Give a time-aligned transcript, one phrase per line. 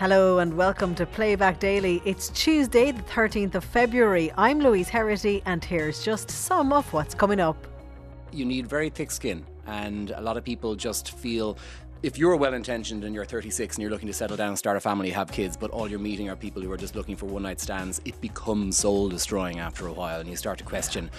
[0.00, 2.00] Hello and welcome to Playback Daily.
[2.06, 4.32] It's Tuesday, the 13th of February.
[4.38, 7.66] I'm Louise Herity, and here's just some of what's coming up.
[8.32, 11.58] You need very thick skin, and a lot of people just feel
[12.02, 14.80] if you're well intentioned and you're 36 and you're looking to settle down, start a
[14.80, 17.42] family, have kids, but all you're meeting are people who are just looking for one
[17.42, 21.10] night stands, it becomes soul destroying after a while, and you start to question,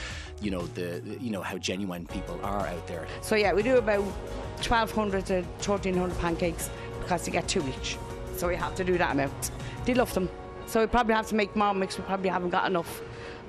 [0.41, 3.05] you know, the you know how genuine people are out there.
[3.21, 8.00] So yeah, we do about 1,200 to 1,300 pancakes because you get two each.
[8.38, 9.52] So we have to do that amount.
[9.85, 10.30] They love them.
[10.66, 11.98] So we probably have to make more mix.
[11.98, 13.02] We probably haven't got enough.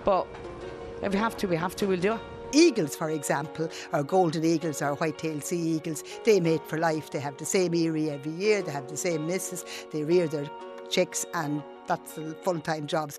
[0.05, 0.27] But
[1.03, 2.21] if we have to, we have to, we'll do it.
[2.55, 7.11] Eagles, for example, or golden eagles or white-tailed sea eagles, they mate for life.
[7.11, 8.61] They have the same eyrie every year.
[8.61, 9.65] They have the same missus.
[9.91, 10.51] They rear their
[10.91, 13.19] chicks, and that's the full-time jobs.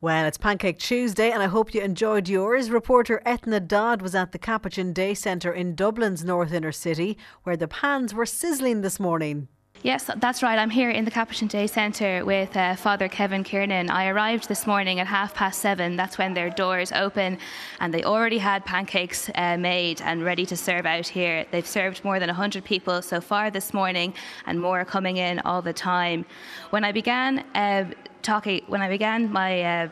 [0.00, 2.68] Well, it's Pancake Tuesday, and I hope you enjoyed yours.
[2.68, 7.56] Reporter Etna Dodd was at the Capuchin Day Centre in Dublin's North Inner City, where
[7.56, 9.48] the pans were sizzling this morning.
[9.84, 10.58] Yes, that's right.
[10.58, 13.90] I'm here in the Capuchin Day Centre with uh, Father Kevin Kiernan.
[13.90, 15.94] I arrived this morning at half past seven.
[15.94, 17.36] That's when their doors open,
[17.80, 21.44] and they already had pancakes uh, made and ready to serve out here.
[21.50, 24.14] They've served more than 100 people so far this morning,
[24.46, 26.24] and more are coming in all the time.
[26.70, 27.90] When I began uh,
[28.22, 29.90] talking, when I began my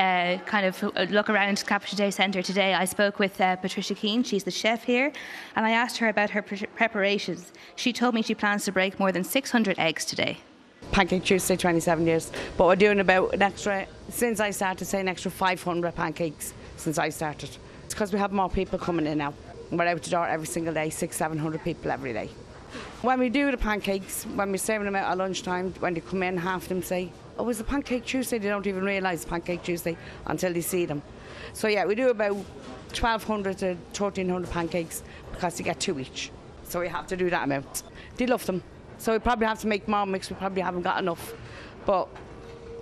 [0.00, 4.22] uh, kind of look around Capuchin Day Centre today, I spoke with uh, Patricia Keane.
[4.22, 5.12] She's the chef here,
[5.56, 7.52] and I asked her about her pre- preparations.
[7.76, 10.38] She told me she plans to break more than 600 eggs today.
[10.90, 12.32] Pancake Tuesday, 27 years.
[12.56, 16.98] But we're doing about an extra, since I started, say an extra 500 pancakes since
[16.98, 17.50] I started.
[17.84, 19.34] It's because we have more people coming in now.
[19.70, 22.30] We're out the door every single day, six, 700 people every day.
[23.02, 26.22] When we do the pancakes, when we're serving them out at lunchtime, when they come
[26.22, 28.38] in, half of them say, oh, was a Pancake Tuesday.
[28.38, 29.96] They don't even realise Pancake Tuesday
[30.26, 31.02] until they see them.
[31.52, 35.02] So yeah, we do about 1,200 to 1,300 pancakes
[35.32, 36.30] because you get two each.
[36.64, 37.82] So we have to do that amount.
[38.16, 38.62] They love them.
[38.98, 40.30] So we probably have to make more mix.
[40.30, 41.32] We probably haven't got enough.
[41.86, 42.08] But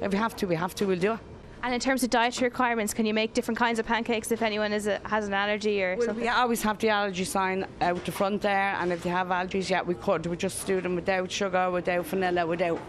[0.02, 1.20] if we have to, we have to, we'll do it.
[1.62, 4.72] And in terms of dietary requirements, can you make different kinds of pancakes if anyone
[4.72, 6.22] is a, has an allergy or well, something?
[6.22, 9.68] We always have the allergy sign out the front there, and if they have allergies,
[9.68, 10.26] yeah, we could.
[10.26, 12.80] We just do them without sugar, without vanilla, without.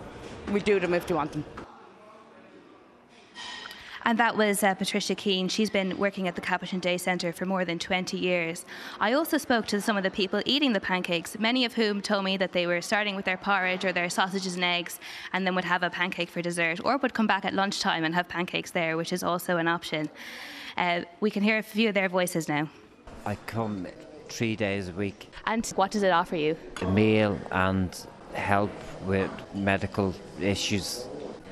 [0.52, 1.44] We do them if they want them.
[4.10, 5.48] And that was uh, Patricia Keane.
[5.50, 8.66] She's been working at the Capuchin Day Centre for more than 20 years.
[9.00, 12.24] I also spoke to some of the people eating the pancakes, many of whom told
[12.24, 15.00] me that they were starting with their porridge or their sausages and eggs
[15.32, 18.16] and then would have a pancake for dessert or would come back at lunchtime and
[18.16, 20.10] have pancakes there, which is also an option.
[20.76, 22.68] Uh, we can hear a few of their voices now.
[23.28, 23.86] I come
[24.28, 25.32] three days a week.
[25.46, 26.58] And what does it offer you?
[26.82, 27.96] A meal and
[28.34, 28.72] help
[29.06, 31.06] with medical issues.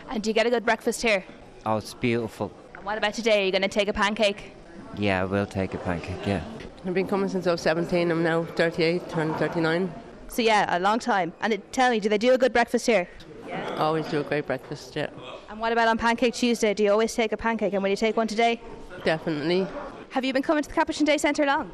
[0.09, 1.23] And do you get a good breakfast here?
[1.67, 2.49] Oh, it's beautiful.
[2.75, 3.41] And what about today?
[3.41, 4.53] Are you going to take a pancake?
[4.97, 6.41] Yeah, I will take a pancake, yeah.
[6.85, 8.09] I've been coming since I was 17.
[8.09, 9.93] I'm now 38, turning 39.
[10.29, 11.33] So, yeah, a long time.
[11.41, 13.09] And it, tell me, do they do a good breakfast here?
[13.45, 13.75] Yeah.
[13.79, 15.09] Always do a great breakfast, yeah.
[15.49, 16.73] And what about on Pancake Tuesday?
[16.73, 17.73] Do you always take a pancake?
[17.73, 18.61] And will you take one today?
[19.03, 19.67] Definitely.
[20.11, 21.69] Have you been coming to the Capuchin Day Centre long?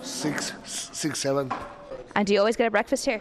[0.00, 1.52] Six, six, seven.
[2.14, 3.20] And do you always get a breakfast here?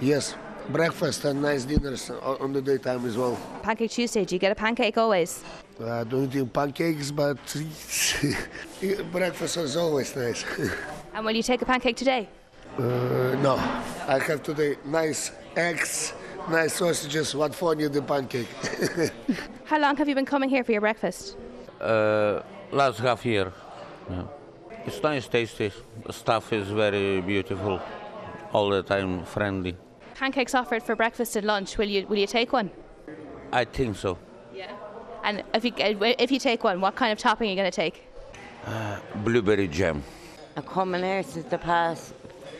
[0.00, 0.34] Yes,
[0.68, 3.38] breakfast and nice dinners on the daytime as well.
[3.62, 5.42] Pancake Tuesday, do you get a pancake always?
[5.80, 7.38] I uh, don't eat pancakes, but
[9.12, 10.44] breakfast is always nice.
[11.14, 12.28] and will you take a pancake today?
[12.78, 13.56] Uh, no,
[14.08, 16.12] I have today nice eggs,
[16.48, 17.34] nice sausages.
[17.34, 18.48] What for you the pancake?
[19.64, 21.36] How long have you been coming here for your breakfast?
[21.80, 22.42] Uh,
[22.72, 23.52] last half year.
[24.10, 24.24] Yeah.
[24.86, 25.72] It's nice, tasty.
[26.04, 27.80] The stuff is very beautiful,
[28.52, 29.76] all the time friendly.
[30.14, 31.76] Pancakes offered for breakfast and lunch.
[31.76, 32.70] Will you will you take one?
[33.52, 34.18] I think so.
[34.54, 34.72] Yeah.
[35.24, 37.76] And if you if you take one, what kind of topping are you going to
[37.76, 38.06] take?
[38.64, 40.02] Uh, blueberry jam.
[40.56, 42.14] I'm coming here since the past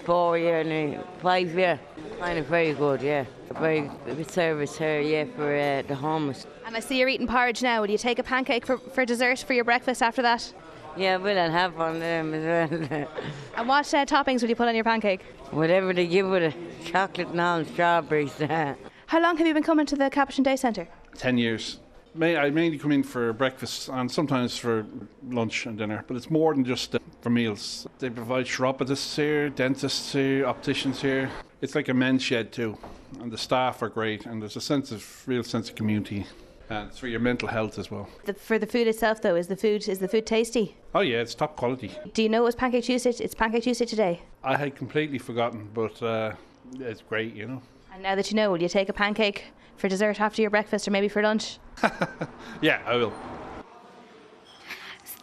[0.05, 1.79] four year now, five year.
[2.21, 3.25] Kind of very good, yeah.
[3.61, 6.47] Very good service here, yeah, for uh, the homeless.
[6.67, 7.81] And I see you're eating porridge now.
[7.81, 10.53] Will you take a pancake for, for dessert for your breakfast after that?
[10.97, 13.09] Yeah, we'll have one of them as well.
[13.57, 15.23] and what uh, toppings will you put on your pancake?
[15.51, 18.33] Whatever they give with it, chocolate and all, and strawberries.
[19.07, 20.89] How long have you been coming to the Capuchin Day Centre?
[21.17, 21.81] Ten years.
[22.17, 24.87] I mainly come in for breakfast and sometimes for
[25.31, 27.89] lunch and dinner, but it's more than just uh, for meals.
[27.99, 31.29] They provide chiropodists here, dentists here, opticians here.
[31.61, 32.79] It's like a men's shed too,
[33.21, 36.27] and the staff are great, and there's a sense of real sense of community.
[36.71, 38.09] And it's for your mental health as well.
[38.25, 40.77] The, for the food itself, though, is the food is the food tasty?
[40.95, 41.91] Oh yeah, it's top quality.
[42.15, 43.11] Do you know it was Pancake Tuesday?
[43.11, 44.23] It's Pancake Tuesday today.
[44.43, 46.33] I had completely forgotten, but uh,
[46.79, 47.63] it's great, you know.
[47.93, 49.45] And now that you know, will you take a pancake
[49.77, 51.59] for dessert after your breakfast, or maybe for lunch?
[52.61, 53.13] yeah, I will.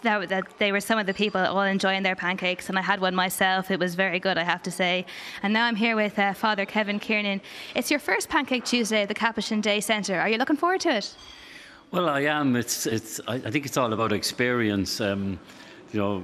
[0.01, 2.99] That, that they were some of the people all enjoying their pancakes, and I had
[2.99, 3.71] one myself.
[3.71, 5.05] It was very good, I have to say.
[5.43, 7.41] And now I'm here with uh, Father Kevin Kiernan.
[7.75, 10.19] It's your first Pancake Tuesday at the Capuchin Day Centre.
[10.19, 11.15] Are you looking forward to it?
[11.91, 12.55] Well, I am.
[12.55, 13.19] It's, it's.
[13.27, 15.01] I, think it's all about experience.
[15.01, 15.39] Um,
[15.91, 16.23] you know,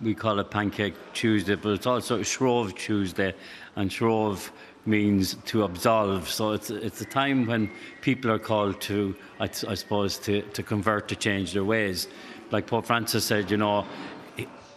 [0.00, 3.32] we call it Pancake Tuesday, but it's also Shrove Tuesday,
[3.76, 4.50] and Shrove
[4.84, 6.28] means to absolve.
[6.28, 7.70] So it's it's a time when
[8.00, 12.08] people are called to, I, I suppose, to, to convert, to change their ways.
[12.50, 13.84] Like Pope Francis said, you know,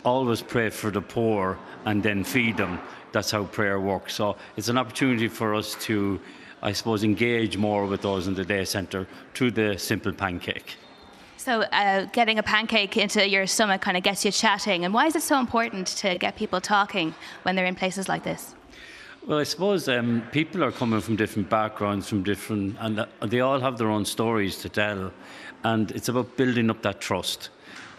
[0.03, 2.79] always pray for the poor and then feed them.
[3.11, 4.15] That's how prayer works.
[4.15, 6.19] So it's an opportunity for us to,
[6.61, 10.75] I suppose, engage more with those in the day centre through the simple pancake.
[11.37, 14.83] So, uh, getting a pancake into your stomach kind of gets you chatting.
[14.83, 18.23] And why is it so important to get people talking when they're in places like
[18.23, 18.55] this?
[19.25, 23.39] Well, I suppose um, people are coming from different backgrounds, from different, and uh, they
[23.39, 25.11] all have their own stories to tell.
[25.63, 27.49] And it's about building up that trust.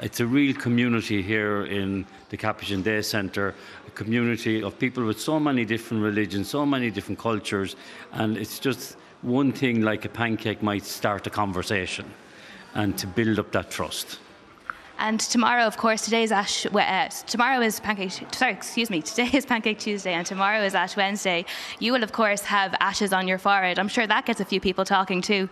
[0.02, 3.55] It's a real community here in the Capuchin Day Centre,
[3.87, 7.76] a community of people with so many different religions, so many different cultures,
[8.12, 12.06] and it's just one thing like a pancake might start a conversation
[12.75, 14.20] and to build up that trust.
[14.99, 16.64] And tomorrow, of course, today's Ash.
[16.64, 18.12] Uh, tomorrow is Pancake.
[18.32, 19.02] Sorry, excuse me.
[19.11, 21.44] Today is Pancake Tuesday, and tomorrow is Ash Wednesday.
[21.79, 23.79] You will, of course, have ashes on your forehead.
[23.79, 25.50] I'm sure that gets a few people talking too.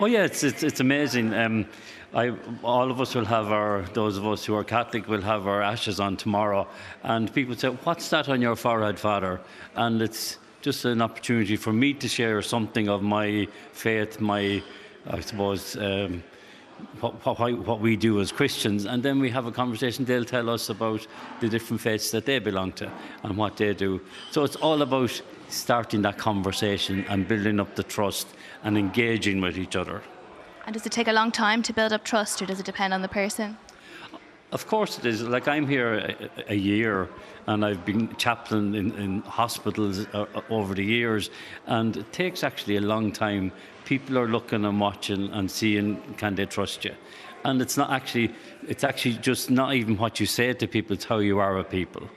[0.00, 1.32] Oh yeah, it's it's, it's amazing.
[1.34, 1.66] Um,
[2.14, 2.32] I,
[2.62, 5.62] all of us will have our, those of us who are Catholic will have our
[5.62, 6.68] ashes on tomorrow.
[7.02, 9.40] And people say, What's that on your forehead, Father?
[9.74, 14.62] And it's just an opportunity for me to share something of my faith, my,
[15.08, 16.22] I suppose, um,
[17.00, 20.04] what, what, what, we do as Christians, and then we have a conversation.
[20.04, 21.06] They'll tell us about
[21.40, 22.90] the different faiths that they belong to
[23.22, 24.00] and what they do.
[24.30, 28.28] So it's all about starting that conversation and building up the trust
[28.62, 30.02] and engaging with each other.
[30.66, 32.94] And does it take a long time to build up trust, or does it depend
[32.94, 33.58] on the person?
[34.52, 35.22] Of course it is.
[35.22, 37.08] Like I'm here a, a year,
[37.46, 41.30] and I've been chaplain in, in hospitals uh, uh, over the years,
[41.66, 43.52] and it takes actually a long time.
[43.84, 46.94] People are looking and watching and seeing can they trust you,
[47.44, 48.32] and it's not actually.
[48.68, 51.68] It's actually just not even what you say to people; it's how you are with
[51.68, 52.08] people.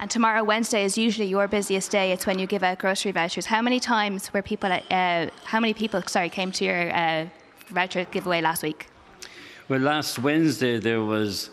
[0.00, 2.10] And tomorrow, Wednesday, is usually your busiest day.
[2.10, 3.46] It's when you give out grocery vouchers.
[3.46, 4.72] How many times were people?
[4.72, 7.26] Uh, how many people, sorry, came to your uh,
[7.70, 8.86] voucher giveaway last week?
[9.68, 11.50] Well, last Wednesday there was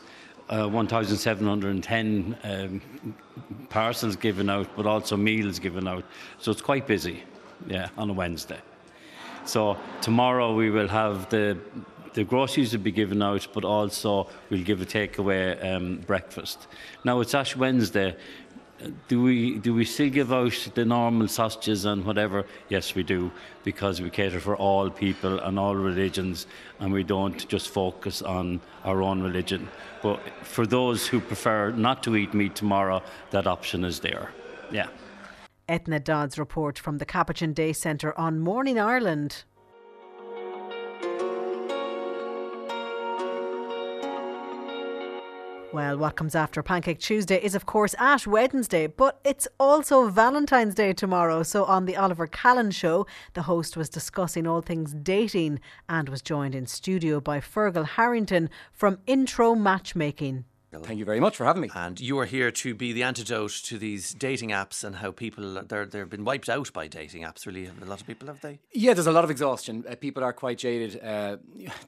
[0.49, 2.81] uh, 1,710 um,
[3.69, 6.03] parcels given out, but also meals given out.
[6.39, 7.23] So it's quite busy,
[7.67, 8.59] yeah, on a Wednesday.
[9.45, 11.57] So tomorrow we will have the
[12.13, 16.67] the groceries will be given out, but also we'll give a takeaway um, breakfast.
[17.03, 18.15] Now it's Ash Wednesday,
[19.07, 22.45] do we do we still give out the normal sausages and whatever?
[22.69, 23.31] Yes, we do,
[23.63, 26.47] because we cater for all people and all religions,
[26.79, 29.68] and we don't just focus on our own religion.
[30.01, 33.01] But for those who prefer not to eat meat tomorrow,
[33.31, 34.31] that option is there.
[34.71, 34.88] Yeah.
[35.68, 39.44] Etna Dodd's report from the Capuchin Day Centre on Morning Ireland.
[45.73, 50.73] Well, what comes after Pancake Tuesday is, of course, Ash Wednesday, but it's also Valentine's
[50.73, 51.43] Day tomorrow.
[51.43, 55.59] So, on the Oliver Callan show, the host was discussing all things dating
[55.89, 60.45] and was joined in studio by Fergal Harrington from Intro Matchmaking.
[60.83, 61.69] Thank you very much for having me.
[61.75, 65.62] And you are here to be the antidote to these dating apps and how people
[65.68, 67.45] they're they've been wiped out by dating apps.
[67.45, 68.59] Really, a lot of people have they?
[68.71, 69.83] Yeah, there's a lot of exhaustion.
[69.89, 71.04] Uh, people are quite jaded.
[71.04, 71.37] Uh,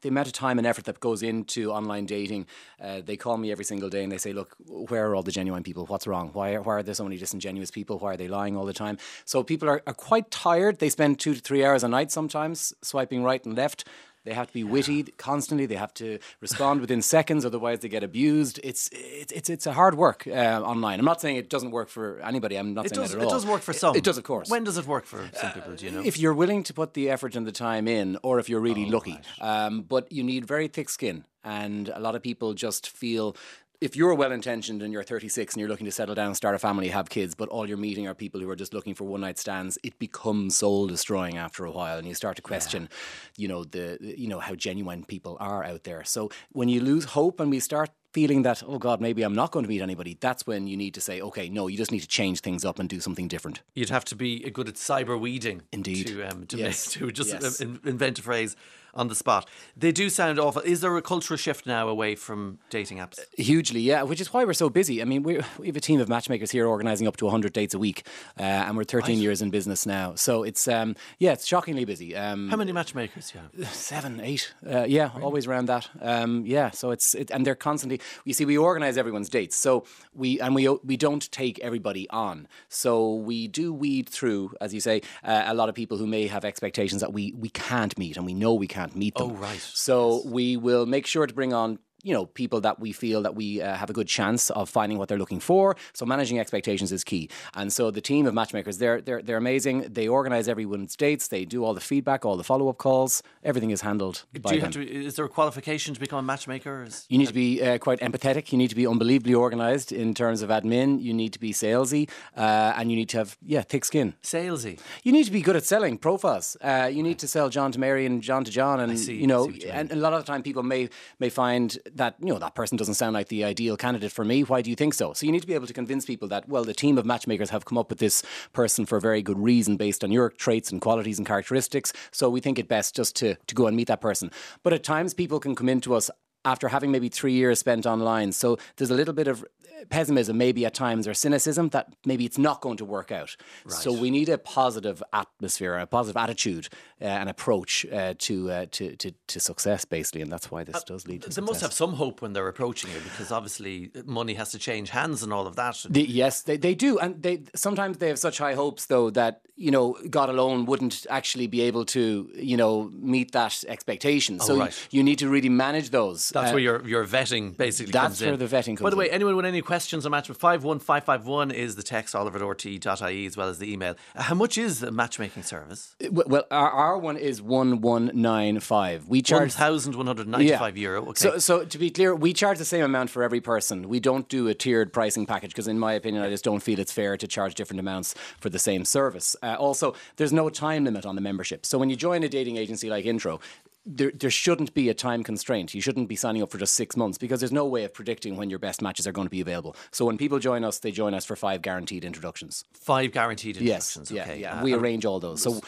[0.02, 2.48] the amount of time and effort that goes into online dating.
[2.82, 5.32] Uh, they call me every single day and they say, "Look, where are all the
[5.32, 5.86] genuine people?
[5.86, 6.30] What's wrong?
[6.34, 8.00] Why are, why are there so many disingenuous people?
[8.00, 10.80] Why are they lying all the time?" So people are, are quite tired.
[10.80, 13.86] They spend two to three hours a night sometimes swiping right and left.
[14.26, 15.66] They have to be witty constantly.
[15.66, 18.60] They have to respond within seconds, otherwise they get abused.
[18.64, 21.00] It's it's it's, it's a hard work uh, online.
[21.00, 22.58] I'm not saying it doesn't work for anybody.
[22.58, 23.30] I'm not it saying does, that at all.
[23.30, 23.96] It does work for some.
[23.96, 24.50] It, it, does, of course.
[24.50, 25.76] When does it work for some people?
[25.76, 26.02] Do you know?
[26.04, 28.86] If you're willing to put the effort and the time in, or if you're really
[28.86, 29.20] oh, lucky.
[29.42, 29.66] Right.
[29.66, 33.36] Um, but you need very thick skin, and a lot of people just feel
[33.82, 36.60] if you're well intentioned and you're 36 and you're looking to settle down, start a
[36.60, 39.22] family, have kids, but all you're meeting are people who are just looking for one
[39.22, 42.98] night stands, it becomes soul destroying after a while, and you start to question, yeah.
[43.38, 46.04] you know, the you know how genuine people are out there.
[46.04, 49.52] So when you lose hope and we start feeling that oh god maybe I'm not
[49.52, 52.00] going to meet anybody, that's when you need to say okay no you just need
[52.00, 53.62] to change things up and do something different.
[53.76, 55.62] You'd have to be good at cyber weeding.
[55.72, 56.08] Indeed.
[56.08, 56.96] To, um, to, Yes.
[56.96, 57.62] make, to just Yes.
[57.62, 58.56] invent a phrase
[58.94, 59.48] on the spot.
[59.76, 60.62] They do sound awful.
[60.62, 63.20] Is there a cultural shift now away from dating apps?
[63.38, 65.02] Hugely, yeah, which is why we're so busy.
[65.02, 67.74] I mean, we we have a team of matchmakers here organising up to 100 dates
[67.74, 68.06] a week,
[68.40, 70.16] uh, and we're 13 years in business now.
[70.16, 72.16] So it's um, yeah, it's shockingly busy.
[72.16, 73.74] Um, How many matchmakers do you have?
[73.74, 75.90] seven, eight, uh, yeah, always around that.
[76.02, 78.02] Um, yeah, so it's it, and they're constantly.
[78.26, 82.48] You see, we organise everyone's dates, so we and we we don't take everybody on.
[82.70, 86.28] So we do weed through, as you say, uh, a lot of people who may
[86.28, 89.32] have expectations that we we can't meet, and we know we can't meet them.
[89.32, 89.60] Oh, right.
[89.60, 91.80] So we will make sure to bring on.
[92.04, 94.98] You know, people that we feel that we uh, have a good chance of finding
[94.98, 95.76] what they're looking for.
[95.94, 97.30] So managing expectations is key.
[97.56, 99.82] And so the team of matchmakers, they're they're they're amazing.
[99.92, 101.28] They organise everyone's dates.
[101.28, 103.22] They do all the feedback, all the follow up calls.
[103.44, 104.72] Everything is handled by Do you them.
[104.74, 105.06] have to?
[105.06, 106.84] Is there a qualification to become a matchmaker?
[106.88, 108.52] Is- You need to be uh, quite empathetic.
[108.52, 111.02] You need to be unbelievably organised in terms of admin.
[111.02, 114.14] You need to be salesy, uh, and you need to have yeah thick skin.
[114.24, 114.80] Salesy.
[115.04, 116.56] You need to be good at selling profiles.
[116.62, 119.28] Uh, you need to sell John to Mary and John to John, and see- you
[119.28, 120.90] know, I see what you and a lot of the time people may
[121.20, 124.44] may find that you know that person doesn't sound like the ideal candidate for me.
[124.44, 125.14] Why do you think so?
[125.14, 127.50] So you need to be able to convince people that well, the team of matchmakers
[127.50, 130.72] have come up with this person for a very good reason, based on your traits
[130.72, 131.94] and qualities and characteristics.
[132.12, 134.32] So we think it best just to to go and meet that person.
[134.64, 136.10] But at times people can come into us
[136.46, 138.32] after having maybe three years spent online.
[138.32, 139.46] So there's a little bit of
[139.90, 143.36] pessimism, maybe at times, or cynicism that maybe it's not going to work out.
[143.68, 146.68] So we need a positive atmosphere, a positive attitude,
[147.02, 150.84] uh, and approach uh, to, uh, to to to success, basically, and that's why this
[150.84, 151.50] does lead to They success.
[151.50, 155.24] must have some hope when they're approaching you because obviously money has to change hands
[155.24, 155.86] and all of that.
[155.90, 159.42] The, yes, they, they do, and they sometimes they have such high hopes though that
[159.56, 164.40] you know God alone wouldn't actually be able to you know meet that expectation.
[164.42, 164.88] Oh, so right.
[164.92, 166.29] you need to really manage those.
[166.32, 168.28] That's Uh, where your your vetting basically that's comes in.
[168.30, 169.14] where the vetting comes By the way, in.
[169.14, 173.72] anyone with any questions on matchmaking, 51551 is the text, oliver.rt.ie as well as the
[173.72, 173.96] email.
[174.16, 175.96] Uh, How much is the matchmaking service?
[176.02, 179.08] w- well, our, our one is one one nine five.
[179.08, 181.02] We charge 1,195 euro.
[181.10, 181.14] Okay.
[181.16, 183.88] So, so to be clear, we charge the same amount for every person.
[183.90, 186.80] We don't do a tiered pricing package because, in my opinion, I just don't feel
[186.80, 189.36] it's fair to charge different amounts for the same service.
[189.42, 191.66] Uh, also, there's no time limit on the membership.
[191.66, 193.40] So when you join a dating agency like Intro,
[193.86, 195.74] there, there shouldn't be a time constraint.
[195.74, 198.36] You shouldn't be signing up for just six months because there's no way of predicting
[198.36, 199.76] when your best matches are going to be available.
[199.92, 202.64] So when people join us, they join us for five guaranteed introductions.
[202.74, 204.12] Five guaranteed introductions.
[204.12, 204.40] yeah, okay.
[204.40, 204.60] yeah.
[204.60, 205.42] Uh, we arrange all those.
[205.42, 205.62] So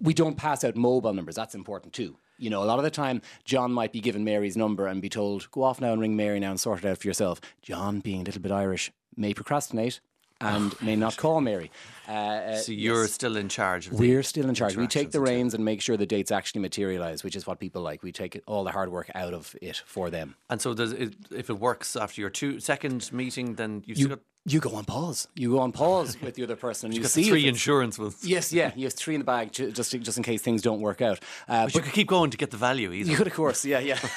[0.00, 1.34] we don't pass out mobile numbers.
[1.34, 2.16] That's important too.
[2.40, 5.08] You know, a lot of the time, John might be given Mary's number and be
[5.08, 7.40] told, go off now and ring Mary now and sort it out for yourself.
[7.62, 10.00] John, being a little bit Irish, may procrastinate
[10.40, 11.70] and may not call Mary.
[12.08, 13.12] Uh, uh, So you're yes.
[13.12, 14.76] still in charge of We're still in charge.
[14.76, 17.82] We take the reins and make sure the dates actually materialise, which is what people
[17.82, 18.02] like.
[18.02, 20.36] We take all the hard work out of it for them.
[20.48, 24.10] And so, does it, if it works after your two second meeting, then you've still
[24.10, 25.28] You, got, you go on pause.
[25.34, 26.88] You go on pause with the other person.
[26.90, 28.24] And you see three insurance ones.
[28.24, 30.80] Yes, yeah, you have three in the bag ju- just just in case things don't
[30.80, 31.20] work out.
[31.48, 33.12] Uh, But you could keep going to get the value easily.
[33.12, 33.98] You could, of course, yeah, yeah.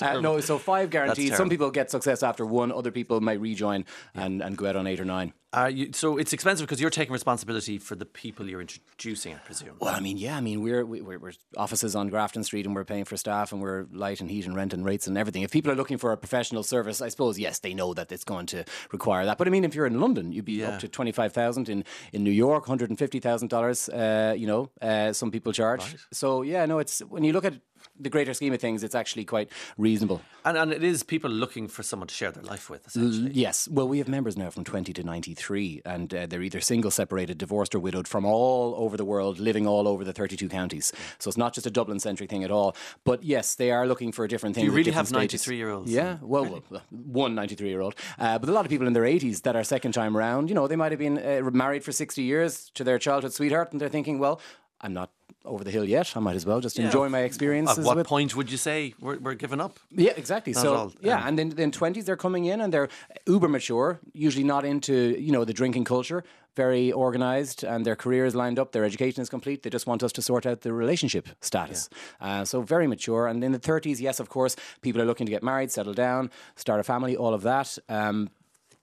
[0.00, 1.34] Uh, no, so five guaranteed.
[1.34, 2.70] Some people get success after one.
[2.72, 3.84] Other people might rejoin
[4.14, 5.32] and, and go out on eight or nine.
[5.54, 9.38] Are you, so it's expensive because you're taking responsibility for the people you're introducing, I
[9.38, 9.76] presume.
[9.80, 12.74] Well, I mean, yeah, I mean, we're, we- we're we're offices on Grafton Street, and
[12.74, 15.42] we're paying for staff, and we're light and heat and rent and rates and everything.
[15.42, 18.24] If people are looking for a professional service, I suppose yes, they know that it's
[18.24, 19.36] going to require that.
[19.36, 20.70] But I mean, if you're in London, you'd be Yeah.
[20.70, 23.90] up to twenty five thousand in in New York, hundred and fifty thousand dollars.
[23.90, 25.96] Uh, you know, uh, some people charge.
[26.12, 27.54] So yeah, no, it's when you look at
[27.98, 30.22] the greater scheme of things, it's actually quite reasonable.
[30.44, 33.26] And, and it is people looking for someone to share their life with, essentially.
[33.26, 33.68] L- Yes.
[33.68, 37.38] Well, we have members now from 20 to 93, and uh, they're either single, separated,
[37.38, 40.92] divorced, or widowed from all over the world, living all over the 32 counties.
[41.18, 42.74] So it's not just a Dublin centric thing at all.
[43.04, 44.66] But yes, they are looking for a different things.
[44.66, 45.90] you really have 93-year-olds?
[45.92, 46.16] Yeah.
[46.22, 47.94] Well, well, one 93 year old.
[48.18, 50.54] Uh, but a lot of people in their 80s that are second time round, you
[50.54, 53.80] know, they might have been uh, married for 60 years to their childhood sweetheart, and
[53.80, 54.40] they're thinking, well,
[54.80, 55.10] I'm not
[55.44, 56.16] over the hill yet.
[56.16, 56.86] I might as well just Yeah.
[56.86, 57.78] enjoy my experiences.
[57.78, 59.78] At what with point would you say we're, we're giving up?
[59.90, 60.52] yeah, exactly.
[60.52, 60.92] Not so all.
[61.00, 62.88] yeah, Um, and then then twenties they're coming in and they're
[63.26, 66.22] uber mature, usually not into you know the drinking culture,
[66.56, 69.62] very organised, and their career is lined up, their education is complete.
[69.62, 71.88] They just want us to sort out the relationship status.
[72.20, 73.26] Uh, so very mature.
[73.26, 76.30] And in the thirties, yes, of course, people are looking to get married, settle down,
[76.56, 77.78] start a family, all of that.
[77.88, 78.28] Um,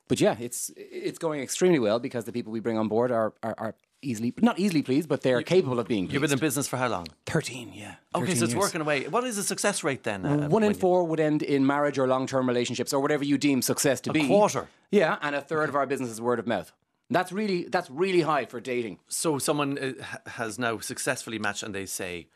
[0.08, 3.34] but yeah, it's it's going extremely well because the people we bring on board are
[3.44, 6.06] are, are easily not easily pleased, but they're capable of being.
[6.06, 6.14] pleased.
[6.14, 7.08] You've been in business for how long?
[7.26, 7.96] Thirteen, yeah.
[8.16, 8.62] Okay, 13 so it's years.
[8.62, 9.08] working away.
[9.08, 10.26] What is the success rate then?
[10.26, 13.24] uh, One in you- four would end in marriage or long term relationships or whatever
[13.24, 14.28] you deem success to A be.
[14.28, 14.68] quarter?
[14.92, 16.72] Yeah, and a third of our business is word of mouth.
[17.12, 19.00] That's really that's really high for dating.
[19.08, 19.94] So someone uh,
[20.30, 22.28] has now successfully matched and they say,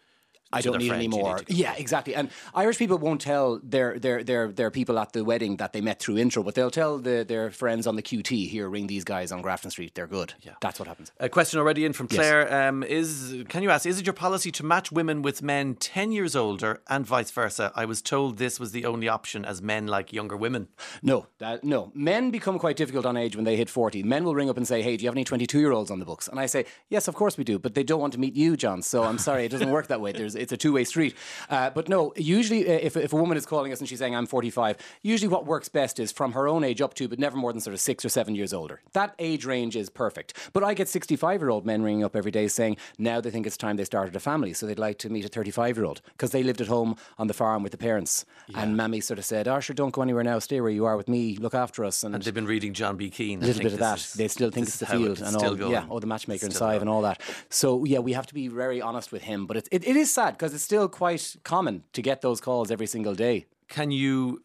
[0.53, 1.39] I don't need any more.
[1.48, 2.15] Yeah, exactly.
[2.15, 5.81] And Irish people won't tell their their their their people at the wedding that they
[5.81, 9.03] met through intro, but they'll tell the, their friends on the QT here, ring these
[9.03, 9.95] guys on Grafton Street.
[9.95, 10.33] They're good.
[10.41, 11.12] Yeah, that's what happens.
[11.19, 12.19] A question already in from Yes.
[12.19, 12.67] Claire.
[12.67, 13.86] Um, is can you ask?
[13.86, 17.72] Is it your policy to match women with men ten years older and vice versa?
[17.75, 20.67] I was told this was the only option, as men like younger women.
[21.01, 21.91] No, that, no.
[21.95, 24.03] Men become quite difficult on age when they hit 40.
[24.03, 26.00] Men will ring up and say, hey, do you have any 22 year olds on
[26.00, 26.27] the books?
[26.27, 28.55] And I say, yes, of course we do, but they don't want to meet you,
[28.55, 28.81] John.
[28.81, 30.12] So I'm sorry, it doesn't work that way.
[30.12, 31.15] There's, it's a two way street.
[31.50, 34.15] Uh, but no, usually uh, if, if a woman is calling us and she's saying,
[34.15, 37.38] I'm 45, usually what works best is from her own age up to, but never
[37.38, 38.81] more than sort of six or seven years older.
[38.93, 40.33] That age range is perfect.
[40.53, 43.47] But I get 65 year old men ringing up every day saying, now they think
[43.47, 44.53] it's time they started a family.
[44.53, 47.27] So they'd like to meet a 35 year old because they lived at home on
[47.27, 48.25] the farm with the parents.
[48.55, 50.39] And mammy sort of said, oh, sure, don't go anywhere now.
[50.39, 51.38] Stay where you are with me.
[51.38, 52.03] Look after us.
[52.03, 53.09] And, And they've been reading John B.
[53.09, 53.41] Keane.
[53.41, 53.97] a little bit of that.
[53.97, 55.55] is- they still think it's the field it's and still all.
[55.55, 55.71] going.
[55.71, 57.21] Yeah, oh, the matchmaker and Sive and all that.
[57.50, 59.45] So yeah, we have to be very honest with him.
[59.45, 62.72] But it, it, it is sad because it's still quite common to get those calls
[62.72, 63.46] every single day.
[63.70, 64.44] Can you,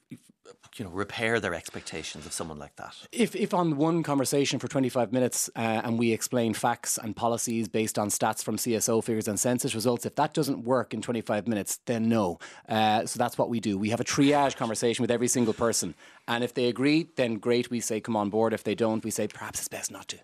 [0.76, 2.95] you know, repair their expectations of someone like that?
[3.12, 7.68] If, if on one conversation for 25 minutes uh, and we explain facts and policies
[7.68, 11.49] based on stats from CSO figures and census results, if that doesn't work in 25
[11.49, 12.38] minutes, then no.
[12.68, 13.76] Uh, so that's what we do.
[13.76, 15.95] We have a triage conversation with every single person.
[16.26, 18.52] And if they agree, then great, we say come on board.
[18.52, 20.18] If they don't, we say perhaps it's best not to.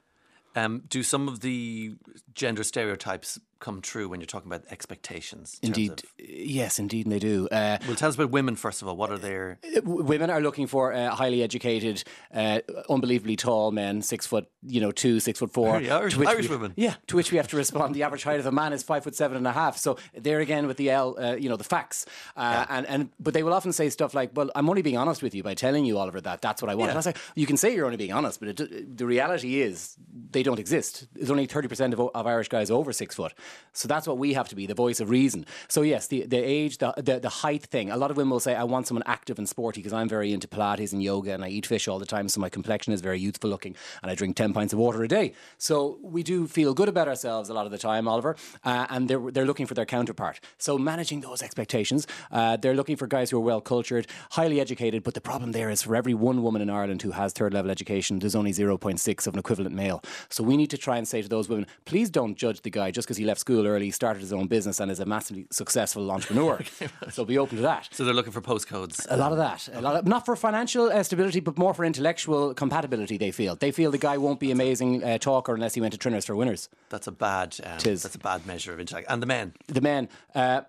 [0.57, 1.97] Um, do some of the
[2.33, 5.59] gender stereotypes come true when you're talking about expectations?
[5.63, 7.49] in Indeed, of- yes, indeed, they do.
[7.51, 8.97] Uh, well, tell us about women first of all.
[8.97, 14.27] What are their women are looking for uh, highly educated, uh, unbelievably tall men, six
[14.27, 15.73] foot, you know, two, six foot four.
[15.73, 16.73] Very Irish- Irish we- women.
[16.77, 17.95] Yeah, to which we have to respond.
[17.95, 19.77] The average height of a man is five foot seven and a half.
[19.79, 22.07] So there again with the L, uh, you know, the facts.
[22.37, 25.23] Uh, and and but they will often say stuff like, "Well, I'm only being honest
[25.23, 26.91] with you by telling you, Oliver, that that's what I want." Yeah.
[26.93, 29.61] And I was like, "You can say you're only being honest, but it, the reality
[29.63, 29.97] is
[30.31, 31.07] they don't exist.
[31.15, 33.33] There's only thirty percent of, of Irish guys over six foot.
[33.73, 35.47] So that's what we have to be, the voice of reason.
[35.69, 37.91] So yes, the the age, the the, the height thing.
[37.91, 40.33] A lot of women will say, "I want someone active and sporty because I'm very
[40.33, 43.01] into Pilates and yoga and I eat fish all the time, so my complexion is
[43.01, 46.47] very youthful looking and I drink ten pints of water a day." So we do
[46.47, 49.67] feel good about ourselves a lot of the time, Oliver, uh, and they're they're looking
[49.67, 50.41] for their counterpart.
[50.59, 55.03] So managing those expectations, uh, they're looking for guys who are well cultured, highly educated.
[55.03, 57.71] But the problem there is, for every one woman in Ireland who has third level
[57.71, 60.03] education, there's only zero point six of an equivalent male.
[60.29, 62.91] So we need to try and say to those women, please don't judge the guy
[62.91, 66.11] just because he left school early, started his own business, and is a massively successful
[66.11, 66.61] entrepreneur.
[67.11, 67.89] so be open to that.
[67.93, 69.07] So they're looking for postcodes.
[69.11, 69.69] A lot of that.
[69.73, 73.17] A lot of, not for financial uh, stability, but more for intellectual compatibility.
[73.19, 75.99] They feel they feel the guy won't be amazing uh, talker unless he went to
[75.99, 76.69] Trinners for winners.
[76.89, 77.57] That's a bad.
[77.65, 78.03] Um, Tis.
[78.03, 79.07] That's a bad measure of intellect.
[79.11, 79.55] And the men.
[79.67, 80.09] The men.
[80.35, 80.63] Uh,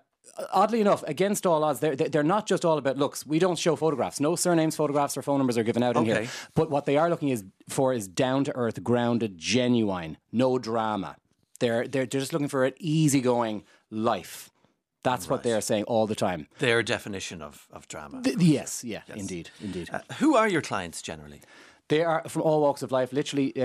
[0.52, 3.26] Oddly enough, against all odds, they're, they're not just all about looks.
[3.26, 4.20] We don't show photographs.
[4.20, 6.16] No surnames, photographs, or phone numbers are given out in here.
[6.16, 6.28] Okay.
[6.54, 11.16] But what they are looking is for is down to earth, grounded, genuine, no drama.
[11.58, 14.50] They're, they're, they're just looking for an easygoing life.
[15.02, 16.48] That's what they're saying all the time.
[16.58, 18.22] Their definition of, of drama.
[18.22, 19.88] Th- yes, yeah, indeed, indeed.
[19.92, 21.42] Uh, who are your clients generally?
[21.88, 23.62] They are from all walks of life, literally uh,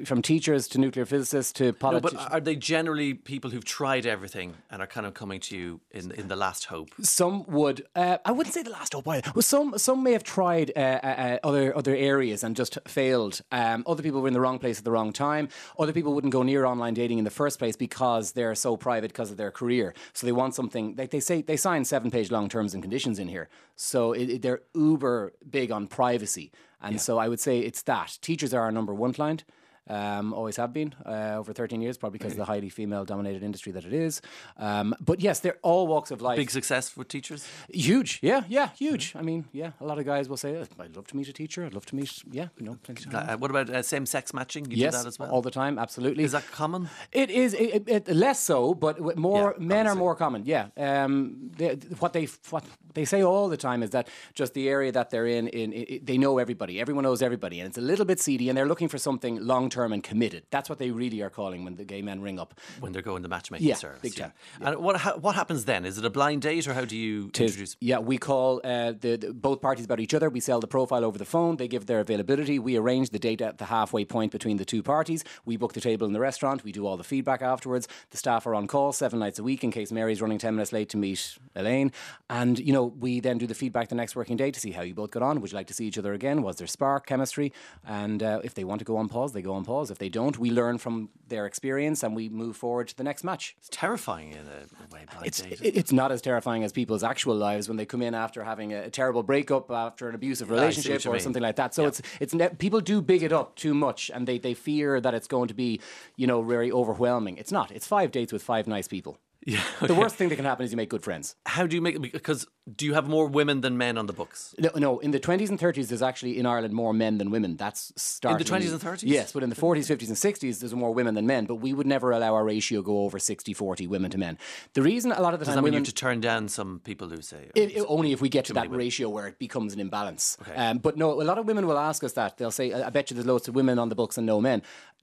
[0.00, 2.22] uh, from teachers to nuclear physicists to No, politicians.
[2.24, 5.80] but are they generally people who've tried everything and are kind of coming to you
[5.90, 6.88] in in the last hope?
[7.02, 7.84] Some would.
[7.94, 9.04] Uh, I wouldn't say the last hope.
[9.06, 13.42] Well, some some may have tried uh, uh, uh, other other areas and just failed.
[13.52, 15.48] Um, other people were in the wrong place at the wrong time.
[15.78, 19.08] Other people wouldn't go near online dating in the first place because they're so private
[19.12, 19.92] because of their career.
[20.14, 20.94] So they want something.
[20.96, 23.48] Like they say, they sign seven page long terms and conditions in here.
[23.76, 26.50] So it, it- they're uber big on privacy.
[26.80, 28.18] And so I would say it's that.
[28.22, 29.44] Teachers are our number one client.
[29.88, 33.42] Um, always have been uh, over 13 years, probably because of the highly female dominated
[33.42, 34.20] industry that it is.
[34.58, 36.36] Um, but yes, they're all walks of life.
[36.36, 37.48] Big success for teachers.
[37.72, 39.14] Huge, yeah, yeah, huge.
[39.16, 41.32] I mean, yeah, a lot of guys will say, "Oh, "I'd love to meet a
[41.32, 41.64] teacher.
[41.64, 43.14] I'd love to meet, yeah, you know, plenty of.
[43.14, 44.70] Uh, what about uh, same-sex matching?
[44.70, 45.30] You yes, do that as well.
[45.30, 46.24] all the time, absolutely.
[46.24, 46.90] Is that common?
[47.12, 50.44] It is it, it, less so, but more Yeah, men are more common.
[50.44, 52.64] Yeah, um, they, what they what
[52.98, 56.00] they say all the time is that just the area that they're in, in, i
[56.02, 56.80] they know everybody.
[56.80, 59.70] Everyone knows everybody, and it's a little bit seedy, and they're looking for something long
[59.70, 60.42] term and committed.
[60.50, 62.50] That's what they really are calling when the gay men ring up.
[62.80, 64.00] When they're going the matchmaking Yeah, service.
[64.02, 64.32] big time.
[64.60, 65.84] And what ha- what happens then?
[65.86, 67.76] Is it a blind date or how do you Tis- introduce?
[67.80, 70.28] Yeah, we call uh, the, the- both parties about each other.
[70.28, 71.56] We sell the profile over the phone.
[71.56, 72.58] They give their availability.
[72.58, 75.22] We arrange the date at the halfway point between the two parties.
[75.44, 76.64] We book the table in the restaurant.
[76.64, 77.86] We do all the feedback afterwards.
[78.10, 80.72] The staff are on call seven nights a week in case Mary's running ten minutes
[80.72, 81.92] late to meet Elaine.
[82.30, 84.82] And you know, we then do the feedback the next working day to see how
[84.82, 85.40] you both got on.
[85.40, 86.42] Would you like to see each other again?
[86.42, 87.52] Was there spark, chemistry?
[87.86, 89.90] And uh, if they want to go on pause, they go on pause.
[89.90, 93.24] If they don't, we learn from their experience and we move forward to the next
[93.24, 93.54] match.
[93.58, 95.06] It's terrifying in a, way.
[95.24, 98.44] It's, it- it's not as terrifying as people's actual lives when they come in after
[98.44, 101.20] having a, a terrible breakup after an abusive I see what relationship or mean.
[101.20, 101.74] something like that.
[101.74, 105.00] So it's it's ne- people do big it up too much and they, they fear
[105.00, 105.80] that it's going to be
[106.16, 107.36] you know very overwhelming.
[107.36, 107.70] It's not.
[107.70, 109.18] It's five dates with five nice people.
[109.46, 111.36] Yeah, The worst thing that can happen is you make good friends.
[111.46, 112.44] How do you make because
[112.76, 114.54] do you have more women than men on the books?
[114.58, 117.56] No, no, in the 20s and 30s, there's actually in Ireland more men than women.
[117.56, 118.40] That's starting.
[118.40, 119.04] In the 20s and 30s?
[119.06, 121.46] Yes, but in the 40s, 50s, and 60s, there's more women than men.
[121.46, 124.38] But we would never allow our ratio go over 60 40 women to men.
[124.74, 125.84] The reason a lot of the Does time that mean you women.
[125.86, 128.52] have to turn down some people who say It, it- only if we get to
[128.54, 130.36] that ratio where it becomes an imbalance.
[130.56, 132.36] Um, but no, a lot of women will ask us that.
[132.38, 134.62] They'll say, I bet you there's loads of women on the books and no men.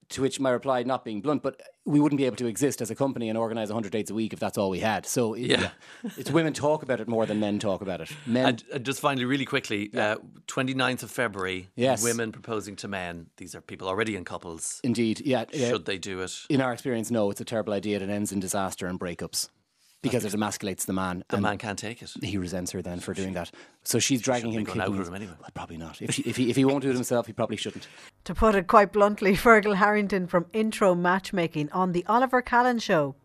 [0.10, 2.92] To which my reply, not being blunt, but we wouldn't be able to exist as
[2.92, 5.06] a company and organise 100 dates a week if that's all we had.
[5.08, 5.70] So it- Yeah.
[6.16, 8.12] it's women talk about it more than men talk about it.
[8.28, 12.04] Men, And, and just finally, really quickly, uh, 29th of February, Yes.
[12.04, 13.28] women proposing to men.
[13.38, 14.80] These are people already in couples.
[14.84, 15.46] Indeed, yeah.
[15.52, 15.70] yeah.
[15.70, 16.34] Should they do it?
[16.50, 18.00] In our experience, no, it's a terrible idea.
[18.00, 19.50] It ends in disaster and breakups
[20.10, 21.24] because it emasculates the man.
[21.30, 22.12] The and man can't take it.
[22.22, 23.52] He resents her then for doing that.
[23.84, 24.64] So she's dragging him.
[24.64, 25.34] be going out with him anyway.
[25.40, 26.02] Well, probably not.
[26.02, 27.88] If, she, if, he, if he won't do it himself, he probably shouldn't.
[28.26, 33.16] To put it quite bluntly, Fergal Harrington from Intro Matchmaking on The Oliver Callan Show.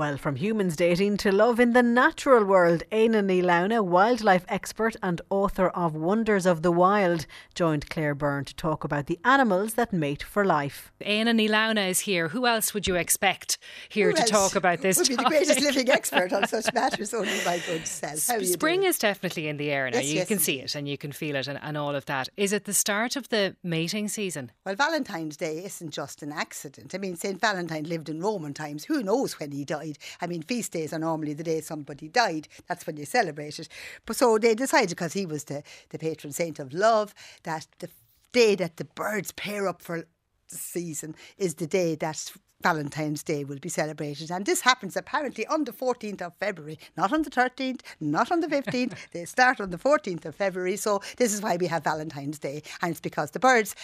[0.00, 4.96] Well, from humans dating to love in the natural world, Éanna Ní Lamhna, wildlife expert
[5.02, 9.74] and author of Wonders of the Wild, joined Claire Byrne to talk about the animals
[9.74, 10.90] that mate for life.
[11.02, 12.28] Éanna Ní Lamhna is here.
[12.28, 13.58] Who else would you expect
[13.90, 17.12] here Who to talk about this Would be the greatest living expert on such matters,
[17.12, 18.26] only my good self.
[18.26, 18.88] How you Spring doing?
[18.88, 19.98] is definitely in the air now.
[19.98, 22.06] Yes, you yes, can see it and you can feel it and, and all of
[22.06, 22.30] that.
[22.38, 24.50] Is it the start of the mating season?
[24.64, 26.94] Well, Valentine's Day isn't just an accident.
[26.94, 27.38] I mean, St.
[27.38, 28.86] Valentine lived in Roman times.
[28.86, 29.89] Who knows when he died?
[30.20, 32.48] I mean, feast days are normally the day somebody died.
[32.68, 33.68] That's when you celebrate it.
[34.06, 37.88] But so they decided, because he was the, the patron saint of love, that the
[38.32, 40.00] day that the birds pair up for
[40.48, 44.30] the season is the day that Valentine's Day will be celebrated.
[44.30, 48.40] And this happens apparently on the 14th of February, not on the 13th, not on
[48.40, 48.94] the 15th.
[49.12, 50.76] they start on the 14th of February.
[50.76, 52.62] So this is why we have Valentine's Day.
[52.82, 53.74] And it's because the birds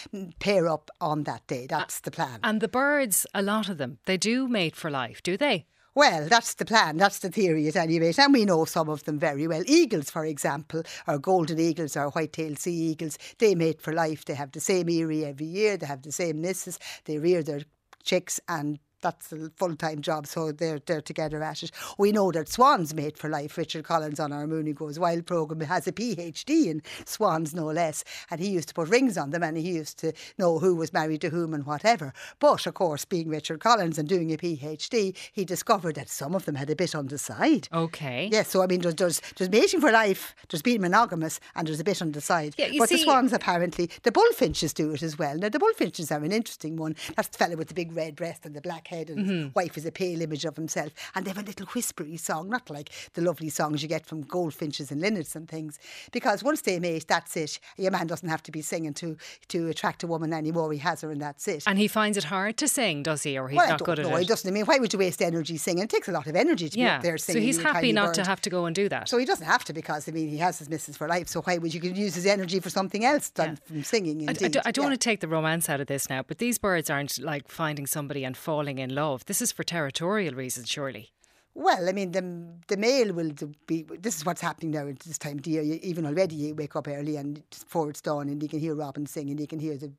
[0.40, 1.66] pair up on that day.
[1.66, 2.40] That's the plan.
[2.42, 5.66] And the birds, a lot of them, they do mate for life, do they?
[5.96, 6.98] Well, that's the plan.
[6.98, 8.18] That's the theory at any rate.
[8.18, 9.62] And we know some of them very well.
[9.64, 14.26] Eagles, for example, or golden eagles or white-tailed sea eagles, they mate for life.
[14.26, 15.78] They have the same eyrie every year.
[15.78, 16.78] They have the same missus.
[17.06, 17.62] They rear their
[18.04, 21.70] chicks and that's a full time job, so they're they're together at it.
[21.98, 23.56] We know that swans mate for life.
[23.56, 28.04] Richard Collins on our Mooney Goes Wild programme has a PhD in swans, no less,
[28.30, 30.92] and he used to put rings on them and he used to know who was
[30.92, 32.12] married to whom and whatever.
[32.38, 36.44] But of course, being Richard Collins and doing a PhD, he discovered that some of
[36.44, 37.68] them had a bit on the side.
[37.72, 38.28] Okay.
[38.32, 41.80] Yes, so I mean, there's, there's, there's mating for life, there's being monogamous, and there's
[41.80, 42.54] a bit on the side.
[42.56, 45.37] Yeah, you but the swans apparently, the bullfinches do it as well.
[45.37, 46.96] Now, the bullfinches are an interesting one.
[47.14, 49.48] That's the fella with the big red breast and the black head, and Mm-hmm.
[49.54, 50.92] wife is a pale image of himself.
[51.14, 54.22] And they have a little whispery song, not like the lovely songs you get from
[54.22, 55.78] goldfinches and linnets and things.
[56.12, 57.59] Because once they mate, that's it.
[57.76, 59.16] Your man doesn't have to be singing to,
[59.48, 60.72] to attract a woman anymore.
[60.72, 61.64] He has her, and that's it.
[61.66, 63.38] And he finds it hard to sing, does he?
[63.38, 64.14] Or he's well, not good know.
[64.14, 64.48] at He doesn't.
[64.48, 65.85] I mean, why would you waste energy singing?
[65.85, 66.96] It takes a lot of energy to be yeah.
[66.96, 67.42] up there singing.
[67.42, 69.09] so he's happy not to have to go and do that.
[69.09, 71.28] So he doesn't have to because I mean he has his missus for life.
[71.28, 74.22] So why would you use his energy for something else than from singing?
[74.22, 74.52] I, I Indeed.
[74.52, 74.88] don't, I don't Yeah.
[74.90, 77.87] want to take the romance out of this now, but these birds aren't like finding
[77.87, 79.24] somebody and falling in love.
[79.26, 81.12] This is for territorial reasons, surely.
[81.54, 82.20] Well, I mean, the
[82.68, 83.32] the male will
[83.66, 83.86] be.
[83.98, 85.62] This is what's happening now at this time of year.
[85.62, 89.06] Even already, you wake up early and before it's dawn, and you can hear Robin
[89.06, 89.92] sing, and you can hear the.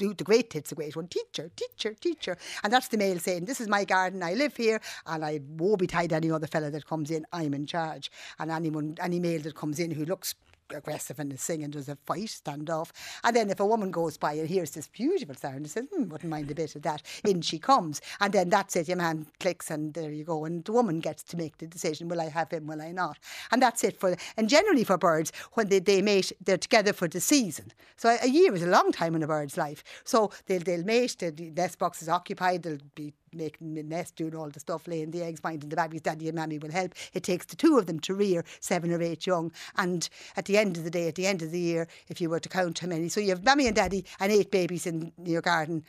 [0.00, 1.06] The the great tits, a great one.
[1.06, 2.36] Teacher, teacher, teacher.
[2.64, 5.76] And that's the male saying, This is my garden, I live here, and I woe
[5.76, 8.10] betide any other fella that comes in, I'm in charge.
[8.40, 10.34] And anyone, any male that comes in who looks
[10.70, 12.90] aggressive and is singing, there's a fight, standoff.
[13.22, 16.08] And then if a woman goes by and hears this beautiful sound and says, hmm,
[16.08, 18.00] wouldn't mind a bit of that, in she comes.
[18.20, 20.44] And then that's it, your man clicks and there you go.
[20.44, 23.18] And the woman gets to make the decision, will I have him, will I not?
[23.52, 27.08] And that's it for, and generally for birds, when they, they mate, they're together for
[27.08, 27.72] the season.
[27.96, 29.84] So a, a year is a long time in a bird's life.
[30.04, 34.16] So they'll, they'll mate, the the nest box is occupied, they'll be making the nest,
[34.16, 36.94] doing all the stuff, laying the eggs, finding the babies, daddy and mammy will help.
[37.12, 39.52] It takes the two of them to rear seven or eight young.
[39.76, 42.30] And at the end of the day, at the end of the year, if you
[42.30, 45.12] were to count how many, so you have mammy and daddy and eight babies in
[45.24, 45.84] your garden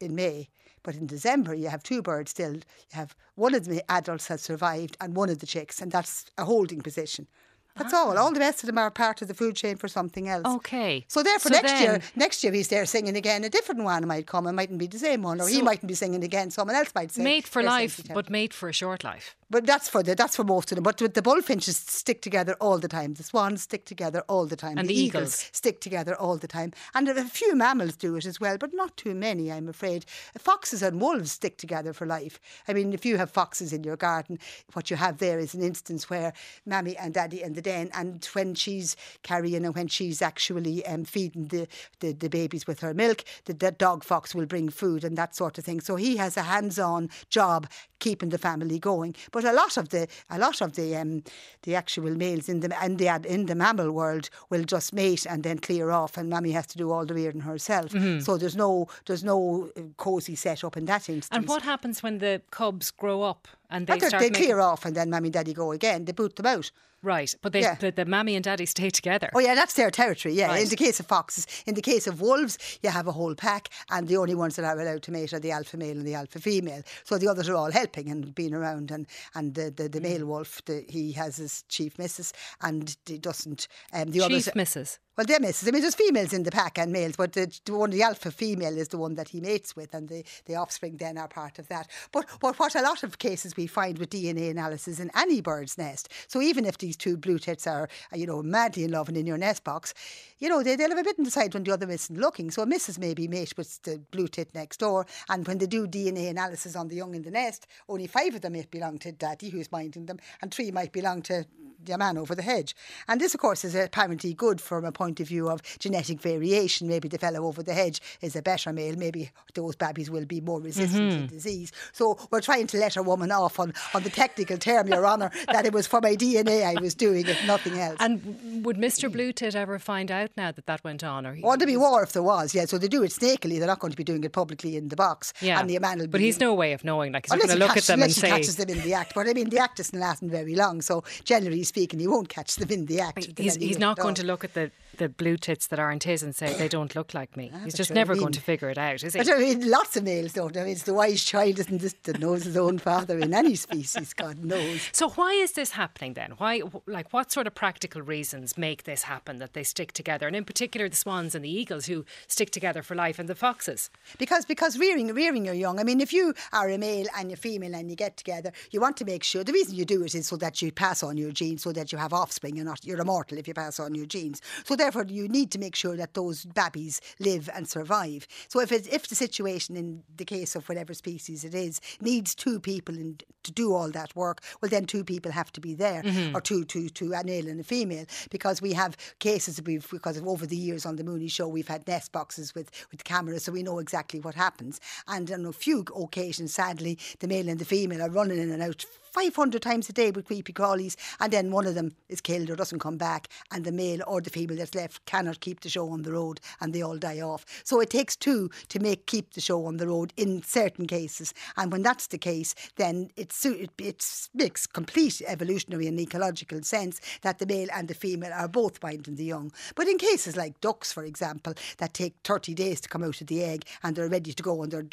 [0.00, 0.48] in May.
[0.82, 2.54] But in December, you have two birds still.
[2.54, 6.26] You have one of the adults has survived and one of the chicks, and that's
[6.38, 7.28] a holding position.
[7.76, 8.16] That's all.
[8.18, 8.30] All ah.
[8.30, 10.46] the rest of them are part of the food chain for something else.
[10.46, 11.04] Okay.
[11.08, 13.44] So therefore, So next year, next year he's there singing again.
[13.44, 14.46] A different one might come.
[14.46, 16.50] It mightn't be the same one, or he mightn't be singing again.
[16.50, 17.24] Someone else might sing.
[17.24, 19.36] Mate for life, but mate for a short life.
[19.50, 20.84] But that's for the that's for most of them.
[20.84, 23.14] But the bullfinches stick together all the time.
[23.14, 24.78] The swans stick together all the time.
[24.78, 25.22] And the, the eagles.
[25.22, 25.50] eagles.
[25.52, 26.72] stick together all the time.
[26.94, 30.06] And a few mammals do it as well, but not too many, I'm afraid.
[30.38, 32.40] Foxes and wolves stick together for life.
[32.66, 34.38] I mean, if you have foxes in your garden,
[34.72, 36.32] what you have there is an instance where
[36.64, 40.84] mammy and daddy and the the den, and when she's carrying and when she's actually
[40.86, 41.66] um, feeding the,
[42.00, 45.34] the, the babies with her milk, the, the dog fox will bring food and that
[45.34, 45.80] sort of thing.
[45.80, 49.14] So he has a hands-on job keeping the family going.
[49.30, 51.22] But a lot of the a lot of the um,
[51.62, 55.42] the actual males in the and the in the mammal world will just mate and
[55.42, 57.92] then clear off, and mammy has to do all the rearing herself.
[57.92, 58.22] Mhm.
[58.24, 61.28] So there's no there's no uh, cosy set up in that instance.
[61.38, 64.46] And what happens when the cubs grow up and they But they're- start they making-
[64.46, 66.04] clear off, and then mammy and daddy go again.
[66.04, 66.70] They boot them out.
[67.02, 67.74] Right, but they, Yeah.
[67.74, 69.28] the, the mammy and daddy stay together.
[69.34, 70.34] Oh yeah, that's their territory.
[70.34, 70.48] Yeah.
[70.48, 70.62] Right.
[70.62, 73.68] In the case of foxes, in the case of wolves, you have a whole pack,
[73.90, 76.14] and the only ones that are allowed to mate are the alpha male and the
[76.14, 76.82] alpha female.
[77.04, 78.90] So the others are all helping and being around.
[78.90, 80.02] And and the the, the Mm.
[80.02, 83.68] male wolf, the, he has his chief missus, and he doesn't.
[83.92, 84.98] Um, the others, Chief missus.
[85.14, 85.68] Well, they're misses.
[85.68, 88.30] I mean, there's females in the pack and males, but the, the one, the alpha
[88.30, 91.58] female is the one that he mates with, and the, the offspring then are part
[91.58, 91.86] of that.
[92.12, 95.76] But, but what a lot of cases we find with DNA analysis in any bird's
[95.76, 96.08] nest.
[96.28, 99.16] So even if these two blue tits are, uh, you know, madly in love and
[99.16, 99.94] in your nest box,
[100.38, 102.50] you know, they, they'll have a bit in the side when the other isn't looking.
[102.50, 105.66] So a missus may be mate with the blue tit next door, and when they
[105.66, 108.98] do DNA analysis on the young in the nest, only five of them might belong
[108.98, 111.46] to daddy who's minding them, and three might belong to
[111.84, 112.74] the man over the hedge.
[113.08, 116.88] And this, of course, is apparently good from a point of view of genetic variation.
[116.88, 118.96] Maybe the fellow over the hedge is a better male.
[118.96, 121.28] Maybe those babies will be more resistant Mhm.
[121.28, 121.72] to disease.
[121.92, 125.30] So we're trying to let a woman off on, on the technical term, Your Honour,
[125.52, 127.96] that it was for my DNA I was doing it, nothing else.
[128.00, 129.10] And would Mr.
[129.10, 131.26] Blue Tit ever find out now that that went on?
[131.26, 132.64] Or he, Well, there'd be war if there was, yeah.
[132.66, 133.58] So they do it snakily.
[133.58, 135.32] They're not going to be doing it publicly in the box.
[135.40, 137.12] yeah, And the man will be, but he's no way of knowing.
[137.12, 138.28] Like he's going to look catch- at them and say.
[138.28, 139.12] catches them in the act.
[139.14, 142.56] But I mean, the act isn't lasting very long, so generally speaking, he won't catch
[142.56, 143.38] them in the act.
[143.38, 146.34] He's, he's not going to look at the, the blue tits that aren't his and
[146.34, 147.50] say they don't look like me.
[147.52, 149.18] Ah, he's just I never going to figure it out, is he?
[149.18, 150.56] But I mean, lots of males don't.
[150.56, 153.54] I mean, it's the wise child isn't this that knows his own father in any
[153.54, 154.12] species.
[154.14, 154.88] God knows.
[154.92, 156.32] So why is this happening then?
[156.38, 160.36] Why, like, what sort of practical reasons make this happen that they stick together, and
[160.36, 163.90] in particular the swans and the eagles who stick together for life, and the foxes?
[164.18, 165.80] Because because rearing rearing your young.
[165.80, 168.80] I mean, if you are a male and you're female and you get together, you
[168.80, 171.16] want to make sure the reason you do it is so that you pass on
[171.16, 172.56] your genes, so that you have offspring.
[172.56, 174.40] You're not you're immortal if you pass on your genes.
[174.64, 178.22] So therefore, you need to make sure that those babies live and survive.
[178.52, 179.88] So if if the situation in
[180.20, 183.10] the case of whatever species it is needs two people in,
[183.48, 186.34] to do all that work, well then two people have to be there, Mhm.
[186.36, 188.92] or two two two a male and a female, because we have
[189.28, 192.48] cases we've because of over the years on the Mooney show we've had nest boxes
[192.56, 194.74] with with cameras, so we know exactly what happens.
[195.14, 198.62] And on a few occasions, sadly, the male and the female are running in and
[198.68, 202.48] out 500 times a day with creepy crawlies, and then one of them is killed
[202.48, 205.68] or doesn't come back, and the male or the female that's left cannot keep the
[205.68, 207.44] show on the road, and they all die off.
[207.64, 211.34] So it takes two to make keep the show on the road in certain cases,
[211.56, 217.00] and when that's the case, then it it, it makes complete evolutionary and ecological sense
[217.20, 219.52] that the male and the female are both binding the young.
[219.74, 223.26] But in cases like ducks, for example, that take 30 days to come out of
[223.26, 224.86] the egg and they're ready to go and they're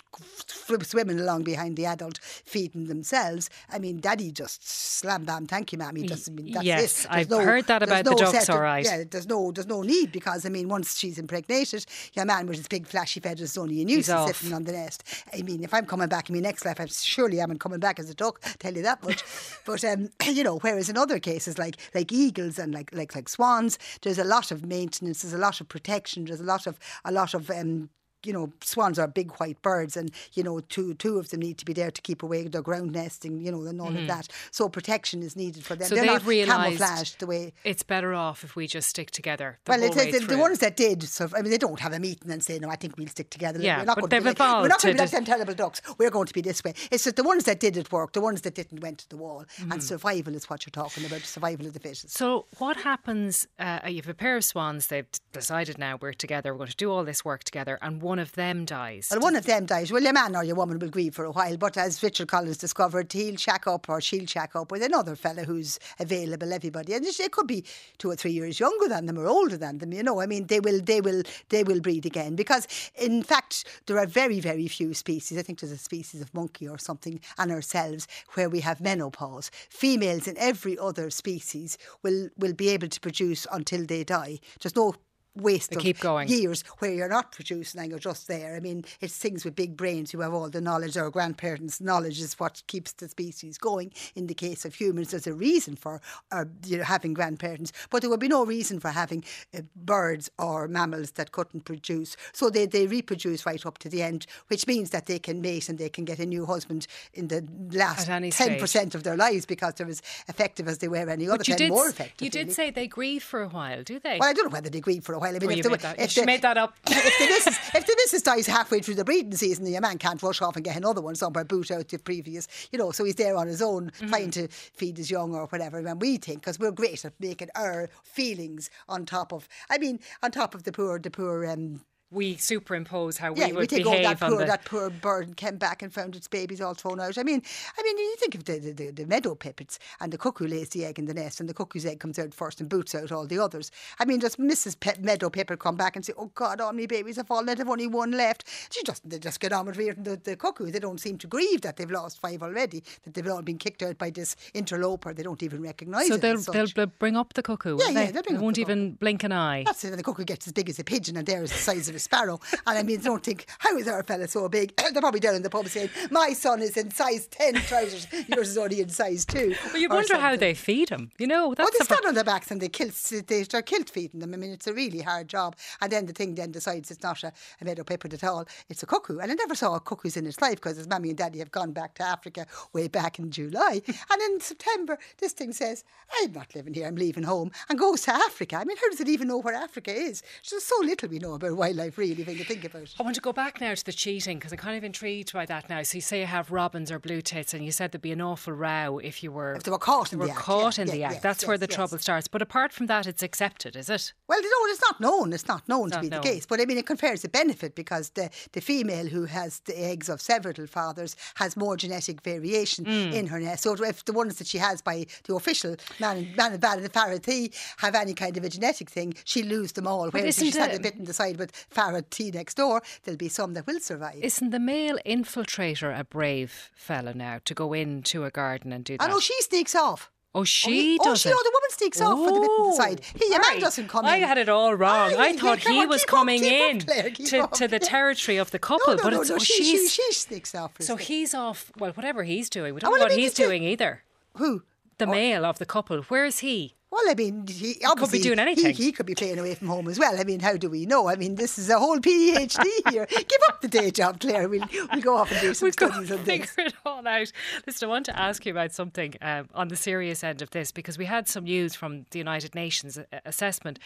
[0.83, 5.77] swimming along behind the adult feeding themselves, I mean, daddy just slam bam, thank you,
[5.77, 6.03] mammy.
[6.03, 7.11] Just, I mean, that's yes, it.
[7.11, 8.83] There's I've heard that about the ducks, all right.
[8.83, 12.57] Yeah, there's no, there's no need because, I mean, once she's impregnated, your man with
[12.57, 15.03] his big flashy feathers is only a nuisance sitting on the nest.
[15.33, 17.99] I mean, if I'm coming back in my next life, I'm surely I'm coming back
[17.99, 19.23] as a duck, tell you that much.
[19.65, 23.29] but, um, you know, whereas in other cases, like like eagles and like, like, like
[23.29, 26.79] swans, there's a lot of maintenance, there's a lot of protection, there's a lot of,
[27.05, 27.89] a lot of, um,
[28.23, 31.57] you know, swans are big white birds, and you know, two two of them need
[31.57, 34.01] to be there to keep away their ground nesting, you know, and all Mhm.
[34.01, 34.27] of that.
[34.51, 35.87] So protection is needed for them.
[35.87, 37.53] So They're they've not realised camouflaged the way.
[37.63, 39.59] it's better off if we just stick together.
[39.65, 41.03] The Well, it's, it's the, the ones that did.
[41.03, 43.29] So I mean, they don't have a meeting and say, "No, I think we'll stick
[43.29, 45.11] together." Yeah, we're not but going they've like, evolved We're not going to be like
[45.11, 45.81] them terrible ducks.
[45.97, 46.73] We're going to be this way.
[46.91, 48.13] It's that the ones that did it work.
[48.13, 49.45] The ones that didn't went to the wall.
[49.57, 49.71] Mhm.
[49.73, 51.21] And survival is what you're talking about.
[51.21, 52.09] Survival of the fittest.
[52.17, 53.47] So what happens?
[53.57, 54.87] Uh, you have a pair of swans.
[54.87, 56.53] They've decided now we're together.
[56.53, 59.09] We're going to do all this work together, and one of them dies.
[59.11, 59.91] Well, one of them dies.
[59.91, 62.57] Well, your man or your woman will grieve for a while, but as Richard Collins
[62.57, 66.51] discovered, he'll shack up or she'll shack up with another fella who's available.
[66.51, 67.63] Everybody, and it could be
[67.99, 69.93] two or three years younger than them or older than them.
[69.93, 73.65] You know, I mean, they will, they will, they will breed again because, in fact,
[73.85, 75.37] there are very, very few species.
[75.37, 79.51] I think there's a species of monkey or something, and ourselves where we have menopause.
[79.69, 84.39] Females in every other species will will be able to produce until they die.
[84.59, 84.95] There's no
[85.35, 86.27] waste They of keep going.
[86.27, 88.55] years where you're not producing and you're just there.
[88.55, 90.97] I mean, it's things with big brains who have all the knowledge.
[90.97, 93.91] Our grandparents' knowledge is what keeps the species going.
[94.15, 98.01] In the case of humans, there's a reason for uh, you know, having grandparents, but
[98.01, 99.23] there would be no reason for having
[99.55, 102.17] uh, birds or mammals that couldn't produce.
[102.33, 105.69] So they, they reproduce right up to the end, which means that they can mate
[105.69, 109.75] and they can get a new husband in the last 10% of their lives because
[109.75, 112.21] they're as effective as they were any other But you 10 did, more effective.
[112.25, 112.53] you did really.
[112.53, 114.17] say they grieve for a while, do they?
[114.19, 115.35] Well, I don't know whether they grieve for a while.
[115.35, 116.73] I mean, Oh, if, you the, made that- if she the- made that up.
[116.87, 120.21] if the missus, if the missus dies halfway through the breeding season, your man can't
[120.21, 122.91] rush off and get another one somewhere, boot out the previous, you know.
[122.91, 124.07] So he's there on his own, Mm-hmm.
[124.09, 125.77] trying to feed his young or whatever.
[125.79, 129.99] And we think because we're great at making our feelings on top of, I mean,
[130.23, 131.45] on top of the poor, the poor.
[131.45, 134.45] Um, we superimpose how yeah, we would take all behave that on poor the.
[134.45, 137.17] that poor bird came back and found its babies all thrown out.
[137.17, 137.41] I mean,
[137.77, 140.85] I mean, you think of the, the, the, meadow pipits and the cuckoo lays the
[140.85, 143.27] egg in the nest and the cuckoo's egg comes out first and boots out all
[143.27, 143.71] the others.
[143.99, 144.79] I mean, does Mrs.
[144.79, 147.59] Pe- meadow pipit come back and say, "Oh God, all my babies have fallen out.
[147.59, 150.71] I've only one left." She just they just get on with rearing the, the cuckoo.
[150.71, 152.83] They don't seem to grieve that they've lost five already.
[153.03, 155.13] That they've all been kicked out by this interloper.
[155.13, 156.21] They don't even recognise so it.
[156.21, 157.77] they'll, they'll bring up the cuckoo.
[157.77, 158.11] Yeah, will yeah, they?
[158.11, 159.63] they'll bring They won't the even blink an eye.
[159.65, 159.89] That's it.
[159.89, 162.01] And the cuckoo gets as big as a pigeon, and they're the size of a
[162.01, 162.39] sparrow.
[162.65, 164.75] And I mean, don't think how is our fella so big?
[164.93, 168.07] they're probably down in the pub saying, "My son is in size ten trousers.
[168.27, 169.53] Yours is only in size two.
[169.67, 171.11] Well, you wonder how they feed him.
[171.17, 172.93] You know, Oh, that's they stand on their backs and they kilt,
[173.27, 174.33] they start kilt feeding them.
[174.33, 175.55] I mean, it's a really hard job.
[175.81, 178.45] And then the thing then decides it's not a, a meadow pipit at all.
[178.69, 179.19] It's a cuckoo.
[179.19, 181.51] And I never saw a cuckoos in its life because his mummy and daddy have
[181.51, 183.81] gone back to Africa way back in July.
[183.87, 185.83] and in September, this thing says,
[186.21, 188.57] I'm not living here, I'm leaving home, and goes to Africa.
[188.57, 190.21] I mean, how does it even know where Africa is?
[190.49, 192.95] There's so little we know about wildlife, really, when you think about it.
[192.99, 195.45] I want to go back now to the cheating because I'm kind of intrigued by
[195.47, 195.83] that now.
[195.83, 198.21] So you say you have robins or blue tits, and you said there'd be an
[198.21, 200.81] awful row if you were If they were caught in were the act, caught yeah,
[200.83, 201.13] in yeah, the act.
[201.15, 202.27] yes, That's where the trouble starts.
[202.27, 204.13] But apart from that, it's accepted, is it?
[204.27, 205.33] Well, no, it's not known.
[205.33, 206.21] It's not known to Not be known.
[206.21, 206.45] the case.
[206.45, 210.09] But I mean, it confers a benefit because the, the female who has the eggs
[210.09, 213.13] of several fathers has more genetic variation Mm.
[213.13, 213.63] in her nest.
[213.63, 217.95] So if the ones that she has by the official man man Farah T have
[217.95, 220.09] any kind of a genetic thing, she'll lose them all.
[220.09, 223.17] Whereas if she's had a bit in the side with Farah T next door, there'll
[223.17, 224.19] be some that will survive.
[224.21, 228.95] Isn't the male infiltrator a brave fellow now to go into a garden and do
[228.95, 229.09] oh, that?
[229.09, 230.11] I know she sneaks off.
[230.35, 231.35] Oh, Oh, she he- oh, does she, it.
[231.35, 233.01] oh, the woman sneaks off for the bit inside.
[233.19, 234.11] He, your man doesn't come in.
[234.11, 235.15] I had it all wrong.
[235.15, 237.51] Aye, I thought he on, was coming up, in Claire, to, up.
[237.53, 240.03] to the territory of the couple, No, no, but no, it's oh, she, she's she,
[240.03, 240.73] she sneaks off.
[240.81, 241.71] so he's off.
[241.79, 244.03] Well, whatever he's doing, we don't Oh, know what he's doing either.
[244.35, 244.61] Who?
[244.99, 245.11] The oh.
[245.11, 246.03] male of the couple.
[246.03, 246.75] Where is he?
[246.91, 248.73] Well, I mean, he could be doing anything.
[248.73, 250.19] He, could be playing away from home as well.
[250.19, 251.07] I mean, how do we know?
[251.07, 253.05] I mean, this is a whole PhD here.
[253.05, 254.49] Give up the day job, Claire.
[254.49, 257.31] We'll, we'll go off and do some We'll studies on figure it all out.
[257.67, 260.71] Listen, I want to ask you about something um, on the serious end of this
[260.71, 263.77] because we had some news from the United Nations assessment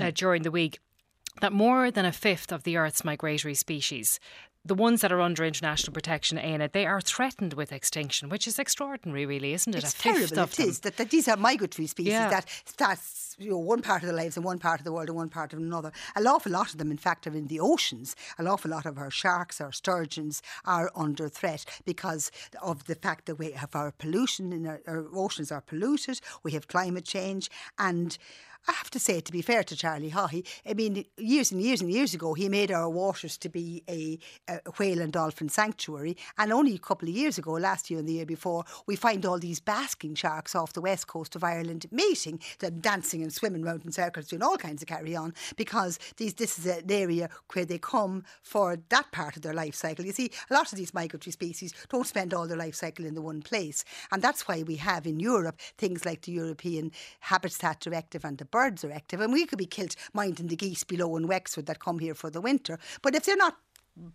[0.00, 0.80] uh, during the week
[1.42, 4.18] that more than a fifth of the Earth's migratory species,
[4.68, 8.58] the ones that are under international protection, Éanna, they are threatened with extinction, which is
[8.58, 9.82] extraordinary, really, isn't it?
[9.82, 10.38] It's terrible.
[10.38, 12.30] of It is that, that these are migratory species Yeah.
[12.30, 15.08] that starts you know one part of their lives in one part of the world
[15.08, 15.90] and one part of another.
[16.14, 18.14] An awful lot of them, in fact, are in the oceans.
[18.36, 22.30] An awful lot of our sharks, our sturgeons, are under threat because
[22.62, 26.20] of the fact that we have our pollution and our, our oceans are polluted.
[26.42, 28.18] We have climate change and.
[28.68, 31.80] I have to say, to be fair to Charlie Haughey, I mean, years and years
[31.80, 36.18] and years ago, he made our waters to be a, a whale and dolphin sanctuary.
[36.36, 39.24] And only a couple of years ago, last year and the year before, we find
[39.24, 42.40] all these basking sharks off the west coast of Ireland mating,
[42.80, 46.58] dancing and swimming round in circles, doing all kinds of carry on, because these, this
[46.58, 50.04] is an area where they come for that part of their life cycle.
[50.04, 53.14] You see, a lot of these migratory species don't spend all their life cycle in
[53.14, 53.82] the one place.
[54.12, 58.44] And that's why we have in Europe things like the European Habitat Directive and the
[58.58, 62.00] Birds Directive, And we could be killed minding the geese below in Wexford that come
[62.00, 62.76] here for the winter.
[63.02, 63.56] But if they're not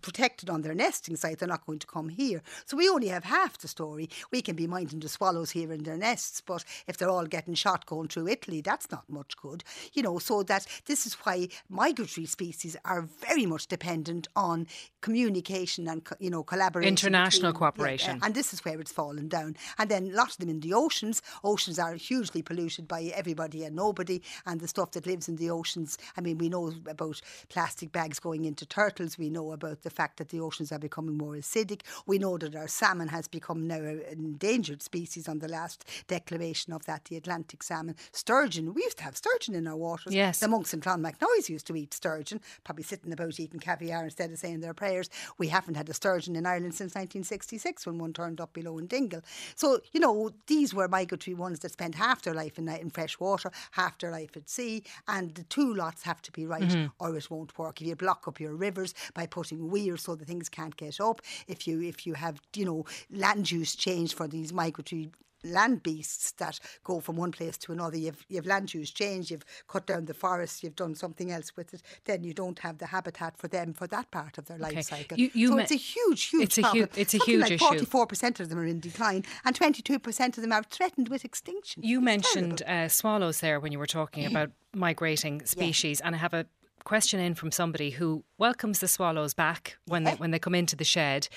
[0.01, 2.41] protected on their nesting site, they're not going to come here.
[2.65, 4.09] So we only have half the story.
[4.31, 7.53] We can be minding the swallows here in their nests, but if they're all getting
[7.53, 9.63] shot going through Italy, that's not much good.
[9.93, 14.67] You know, so that this is why migratory species are very much dependent on
[15.01, 16.87] communication and you know collaboration.
[16.89, 18.19] International between- cooperation.
[18.23, 19.55] and this is where it's fallen down.
[19.77, 21.21] And then a lot of them in the oceans.
[21.43, 25.49] Oceans are hugely polluted by everybody and nobody, and the stuff that lives in the
[25.49, 25.97] oceans.
[26.17, 29.17] I mean, we know about plastic bags going into turtles.
[29.17, 31.81] We know about about the fact that the oceans are becoming more acidic.
[32.05, 36.73] We know that our salmon has become now an endangered species on the last declaration
[36.73, 37.95] of that, the Atlantic salmon.
[38.11, 40.13] Sturgeon, we used to have sturgeon in our waters.
[40.13, 40.39] Yes.
[40.39, 44.37] The monks in Clonmacnoise used to eat sturgeon, probably sitting about eating caviar instead of
[44.37, 45.09] saying their prayers.
[45.37, 48.87] We haven't had a sturgeon in Ireland since 1966 when one turned up below in
[48.87, 49.21] Dingle.
[49.55, 53.19] So, you know, these were migratory ones that spent half their life in, in fresh
[53.19, 56.85] water, half their life at sea, and the two lots have to be right Mm-hmm.
[56.99, 57.81] or it won't work.
[57.81, 61.21] If you block up your rivers by putting weirs so the things can't get up,
[61.47, 65.09] if you if you have, you know, land use change for these migratory
[65.45, 67.97] land beasts that go from one place to another.
[67.97, 71.73] You've, you've land use change, you've cut down the forest, you've done something else with
[71.73, 74.81] it, then you don't have the habitat for them for that part of their life
[74.83, 75.19] cycle.
[75.19, 76.89] You- you so it's a huge, huge It's a hu- problem.
[76.95, 77.85] it's a Something huge like issue.
[77.85, 81.83] 44% of them are in decline and 22% of them are threatened with extinction.
[81.83, 86.19] You It's mentioned uh, swallows there when you were talking about migrating species, and I
[86.19, 86.45] have a
[86.83, 90.75] question in from somebody who welcomes the swallows back when they when they come into
[90.75, 91.27] the shed.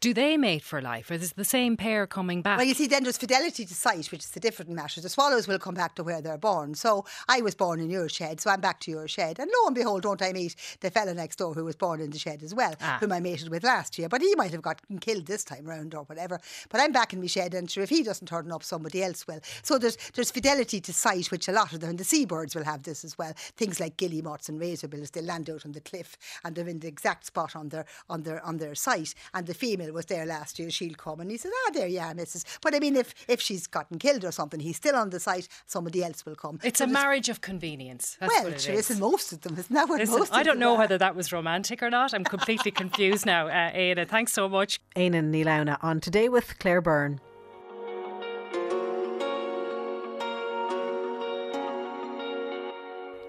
[0.00, 2.56] Do they mate for life, or is it the same pair coming back?
[2.56, 4.98] Well, you see, then there's fidelity to site, which is a different matter.
[4.98, 6.74] The swallows will come back to where they're born.
[6.74, 9.38] So I was born in your shed, so I'm back to your shed.
[9.38, 12.08] And lo and behold, don't I meet the fella next door who was born in
[12.08, 12.96] the shed as well, Ah.
[12.98, 14.08] whom I mated with last year.
[14.08, 16.40] But he might have gotten killed this time round or whatever.
[16.70, 19.26] But I'm back in my shed, and sure, if he doesn't turn up, somebody else
[19.26, 19.40] will.
[19.62, 22.64] So there's there's fidelity to site, which a lot of them, and the seabirds will
[22.64, 23.34] have this as well.
[23.58, 26.88] Things like guillemots and razorbills, they land out on the cliff, and they're in the
[26.88, 29.14] exact spot on their on their on their site.
[29.34, 30.70] And the female was there last year.
[30.70, 33.40] She'll come, and he says, "Ah, there you are, Mrs." But I mean, if if
[33.40, 35.48] she's gotten killed or something, he's still on the site.
[35.66, 36.58] Somebody else will come.
[36.62, 38.16] it's So a there's- marriage of convenience.
[38.20, 38.90] That's well, what it sure, is.
[38.90, 39.56] isn't most of them?
[39.58, 40.32] Isn't that what Listen, most?
[40.32, 40.78] I don't know are?
[40.78, 42.12] whether that was romantic or not.
[42.14, 43.48] I'm completely confused now.
[43.48, 44.80] Uh, Éanna, thanks so much.
[44.96, 47.20] Éanna Ní Lamhna on Today with Claire Byrne.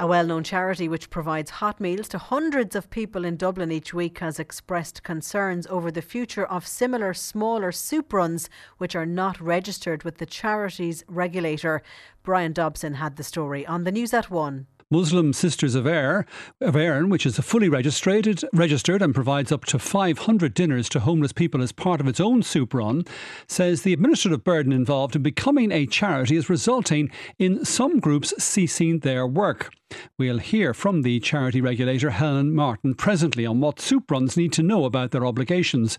[0.01, 3.93] A well known charity which provides hot meals to hundreds of people in Dublin each
[3.93, 8.49] week has expressed concerns over the future of similar smaller soup runs
[8.79, 11.83] which are not registered with the charities regulator.
[12.23, 14.65] Brian Dobson had the story on the news at one.
[14.91, 16.25] Muslim Sisters of Éire,
[16.59, 21.31] of Erin, which is fully registered, registered and provides up to 500 dinners to homeless
[21.31, 23.05] people as part of its own soup run,
[23.47, 28.99] says the administrative burden involved in becoming a charity is resulting in some groups ceasing
[28.99, 29.71] their work.
[30.17, 34.63] We'll hear from the charity regulator Helen Martin presently on what soup runs need to
[34.63, 35.97] know about their obligations.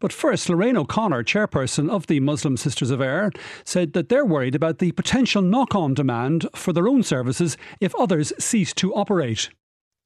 [0.00, 4.54] But first, Lorraine O'Connor, chairperson of the Muslim Sisters of Éire, said that they're worried
[4.54, 9.50] about the potential knock on demand for their own services if others cease to operate.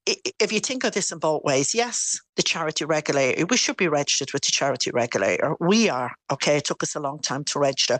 [0.05, 3.87] if you think of this in both ways, yes, the charity regulator, we should be
[3.87, 5.55] registered with the charity regulator.
[5.61, 7.99] We are, okay, it took us a long time to register.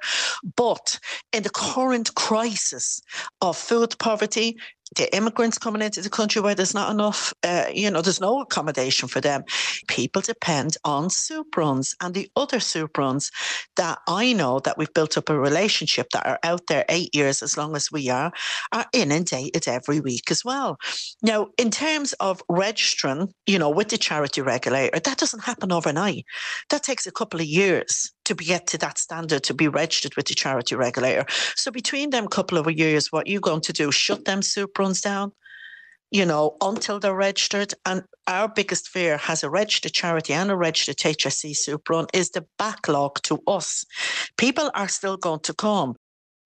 [0.55, 0.99] But
[1.31, 3.01] in the current crisis
[3.39, 4.57] of food poverty,
[4.95, 8.41] the immigrants coming into the country where there's not enough, uh, you know, there's no
[8.41, 9.43] accommodation for them.
[9.87, 13.31] People depend on soup runs and the other soup runs
[13.75, 17.41] that I know that we've built up a relationship that are out there eight years
[17.41, 18.31] as long as we are,
[18.71, 20.77] are inundated every week as well.
[21.21, 26.25] Now, in terms of registering, you know, with the charity regulator, that doesn't happen overnight.
[26.69, 30.15] That takes a couple of years to be get to that standard to be registered
[30.15, 31.25] with the charity regulator.
[31.55, 33.91] So between them couple of years, what you going to do?
[33.91, 35.31] Shut them soup runs down?
[36.11, 37.73] You know, until they're registered.
[37.85, 42.29] And our biggest fear has a registered charity and a registered HSC soup run is
[42.31, 43.85] the backlog to us.
[44.37, 45.95] People are still going to come.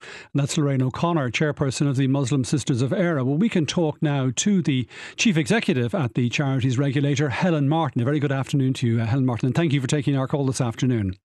[0.01, 3.25] And that's Lorraine O'Connor, chairperson of the Muslim Sisters of Éire.
[3.25, 8.01] Well, we can talk now to the chief executive at the charities regulator, Helen Martin.
[8.01, 10.27] A very good afternoon to you, uh, Helen Martin, and thank you for taking our
[10.27, 11.15] call this afternoon.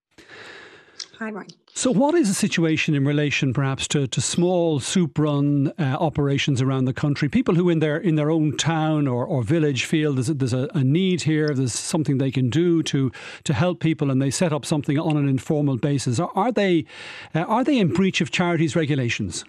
[1.19, 1.47] Hi, Ryan.
[1.75, 6.61] So, what is the situation in relation, perhaps, to, to small soup run uh, operations
[6.61, 7.29] around the country?
[7.29, 10.53] People who, in their in their own town or, or village, feel there's, a, there's
[10.53, 13.11] a, a need here, there's something they can do to
[13.43, 16.19] to help people, and they set up something on an informal basis.
[16.19, 16.85] Are, are they
[17.33, 19.45] uh, are they in breach of charities regulations?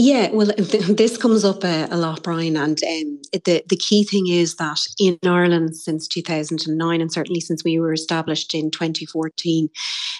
[0.00, 4.04] Yeah, well, th- this comes up uh, a lot, Brian, and um, the the key
[4.04, 9.68] thing is that in Ireland since 2009, and certainly since we were established in 2014,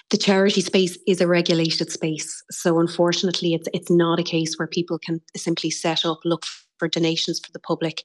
[0.09, 2.43] the charity space is a regulated space.
[2.51, 6.43] So, unfortunately, it's it's not a case where people can simply set up, look
[6.79, 8.01] for donations for the public,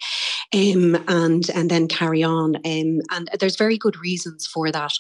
[0.53, 2.57] um, and and then carry on.
[2.57, 4.93] Um, and there's very good reasons for that.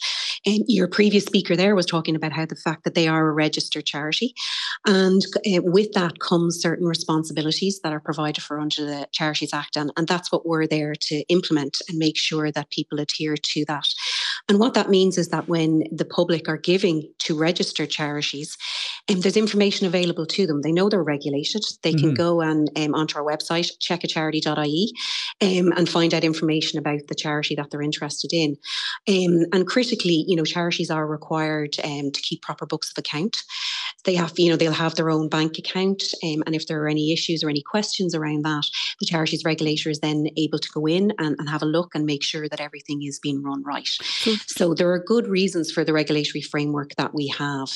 [0.47, 3.33] Um, your previous speaker there was talking about how the fact that they are a
[3.33, 4.35] registered charity,
[4.87, 9.77] and uh, with that comes certain responsibilities that are provided for under the Charities Act,
[9.77, 13.65] and, and that's what we're there to implement and make sure that people adhere to
[13.67, 13.87] that.
[14.49, 18.57] And what that means is that when the public are giving to registered charities,
[19.09, 20.63] um, there's information available to them.
[20.63, 21.63] They know they're regulated.
[21.83, 22.07] They mm-hmm.
[22.09, 24.93] can go and um, onto our website, checkacharity.ie,
[25.41, 28.57] um, and find out information about the charity that they're interested in.
[29.09, 33.37] Um, and critically, you know, charities are required um, to keep proper books of account.
[34.05, 36.89] They have, you know, they'll have their own bank account, um, and if there are
[36.89, 38.65] any issues or any questions around that,
[39.01, 42.05] the charities regulator is then able to go in and, and have a look and
[42.05, 43.87] make sure that everything is being run right.
[43.87, 47.69] So, so there are good reasons for the regulatory framework that we have.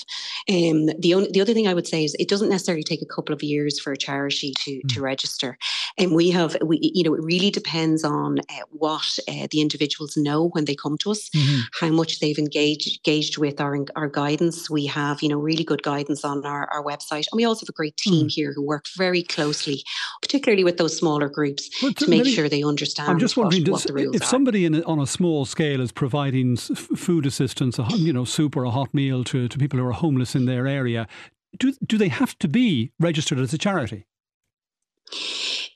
[0.48, 3.06] Um, the only the other thing I would say is it doesn't necessarily take a
[3.06, 4.94] couple of years for a charity to mm.
[4.94, 5.58] to register,
[5.96, 10.16] and we have we you know it really depends on uh, what uh, the individuals
[10.16, 11.60] know when they come to us, mm-hmm.
[11.80, 14.70] how much they've engaged engaged with our our guidance.
[14.70, 17.70] We have you know really good guidance on our, our website, and we also have
[17.70, 18.32] a great team mm.
[18.32, 19.82] here who work very closely,
[20.22, 23.08] particularly with those smaller groups, to, to make sure they understand.
[23.08, 24.24] I'm just wondering, what, what if are.
[24.24, 28.64] somebody a, on a small scale is providing food assistance, a, you know, soup or
[28.64, 31.06] a hot meal to, to people who are homeless in their area,
[31.58, 34.06] do do they have to be registered as a charity?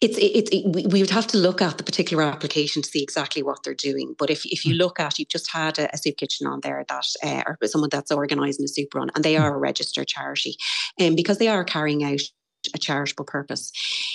[0.02, 3.42] It's it's it, we would have to look at the particular application to see exactly
[3.42, 4.16] what they're doing.
[4.18, 4.78] But if if you hmm.
[4.78, 7.90] look at, you've just had a, a soup kitchen on there that uh, or someone
[7.90, 9.42] that's organising a soup run, and they hmm.
[9.42, 10.56] are a registered charity,
[10.98, 12.20] and um, because they are carrying out
[12.74, 13.72] a charitable purpose.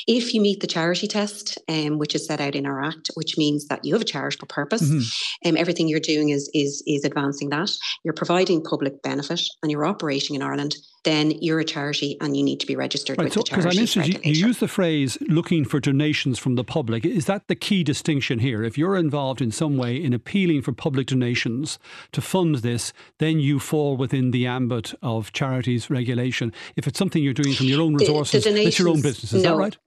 [0.07, 3.37] If you meet the charity test, um, which is set out in our Act, which
[3.37, 5.49] means that you have a charitable purpose, mm-hmm.
[5.49, 7.71] um, everything you're doing is is is advancing that.
[8.03, 10.75] You're providing public benefit, and you're operating in Ireland
[11.07, 13.79] then you're a charity and you need to be registered right, with so, the charity.
[13.79, 17.05] Because you, you use the phrase looking for donations from the public.
[17.05, 18.61] Is that the key distinction here?
[18.61, 21.79] If you're involved in some way in appealing for public donations
[22.11, 26.51] to fund this, then you fall within the ambit of charities regulation.
[26.75, 29.31] If it's something you're doing from your own resources, the, the it's your own business.
[29.31, 29.77] Is no, that right?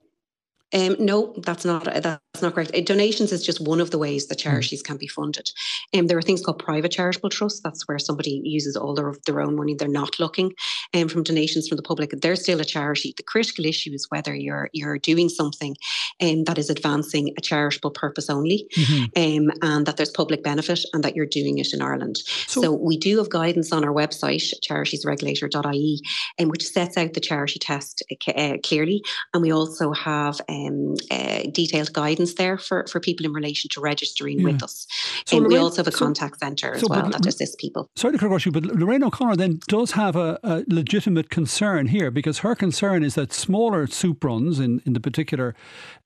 [0.73, 2.75] Um, no, that's not that's not correct.
[2.75, 4.49] Uh, donations is just one of the ways that hmm.
[4.49, 5.51] charities can be funded.
[5.97, 7.61] Um, there are things called private charitable trusts.
[7.61, 9.75] That's where somebody uses all their, their own money.
[9.75, 10.53] They're not looking
[10.95, 12.11] um, from donations from the public.
[12.11, 13.15] They're still a charity.
[13.17, 15.77] The critical issue is whether you're you're doing something
[16.23, 19.05] um, that is advancing a charitable purpose only, mm-hmm.
[19.49, 22.19] um, and that there's public benefit, and that you're doing it in Ireland.
[22.47, 26.03] So, so we do have guidance on our website, charitiesregulator.ie,
[26.39, 28.05] um, which sets out the charity test
[28.37, 29.03] uh, clearly,
[29.35, 30.41] and we also have.
[30.49, 34.47] Um, um, uh, detailed guidance there for, for people in relation to registering yeah.
[34.47, 34.87] with us.
[35.27, 37.57] So and Lorraine, we also have a so, contact centre as so, well that assists
[37.57, 37.89] people.
[37.97, 42.11] Sorry to cut you, but Lorraine O'Connor then does have a, a, legitimate concern here
[42.11, 45.55] because her concern is that smaller soup runs in, in the particular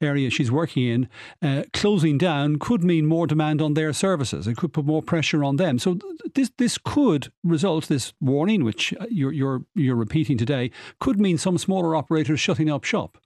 [0.00, 1.08] area she's working in,
[1.42, 4.46] uh, closing down could mean more demand on their services.
[4.46, 5.78] It could put more pressure on them.
[5.78, 5.98] So
[6.34, 11.38] this this could result, this warning, which uh, you're, you're, you're repeating today, could mean
[11.38, 13.18] some smaller operators shutting up shop.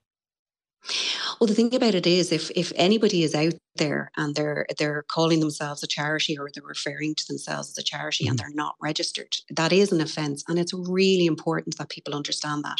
[1.39, 5.03] Well, the thing about it is, if if anybody is out there and they're they're
[5.07, 8.31] calling themselves a charity or they're referring to themselves as a charity mm-hmm.
[8.31, 12.63] and they're not registered, that is an offence, and it's really important that people understand
[12.63, 12.79] that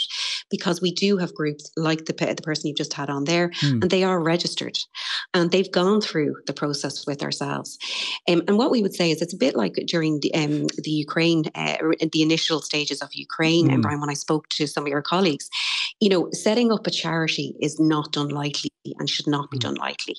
[0.49, 3.81] because we do have groups like the the person you've just had on there, mm.
[3.81, 4.77] and they are registered,
[5.33, 7.77] and they've gone through the process with ourselves,
[8.29, 10.91] um, and what we would say is it's a bit like during the um, the
[10.91, 11.77] Ukraine uh,
[12.11, 13.73] the initial stages of Ukraine, mm.
[13.73, 15.49] and Brian, when I spoke to some of your colleagues,
[15.99, 19.61] you know, setting up a charity is not done lightly and should not be mm.
[19.61, 20.15] done lightly.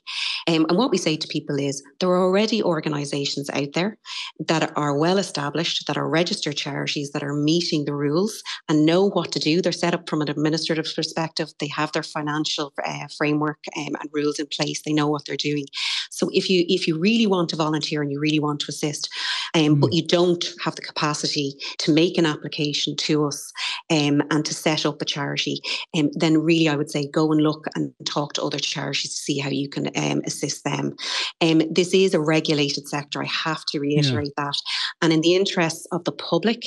[0.47, 3.99] Um, and what we say to people is there are already organisations out there
[4.47, 9.09] that are well established, that are registered charities, that are meeting the rules and know
[9.09, 9.63] what to do.
[9.63, 11.49] They're set up from an administrative perspective.
[11.59, 14.83] They have their financial uh, framework um, and rules in place.
[14.83, 15.67] They know what they're doing.
[16.11, 19.09] So if you if you really want to volunteer and you really want to assist,
[19.55, 19.81] um, mm.
[19.81, 23.53] but you don't have the capacity to make an application to us
[23.91, 25.61] um, and to set up a charity,
[25.97, 29.23] um, then really I would say go and look and talk to other charities to
[29.23, 30.95] see how you can um, assist them.
[31.41, 33.23] Um, this is a regulated sector.
[33.23, 34.45] I have to reiterate yeah.
[34.45, 34.57] that.
[35.03, 36.63] And in the interests of the public,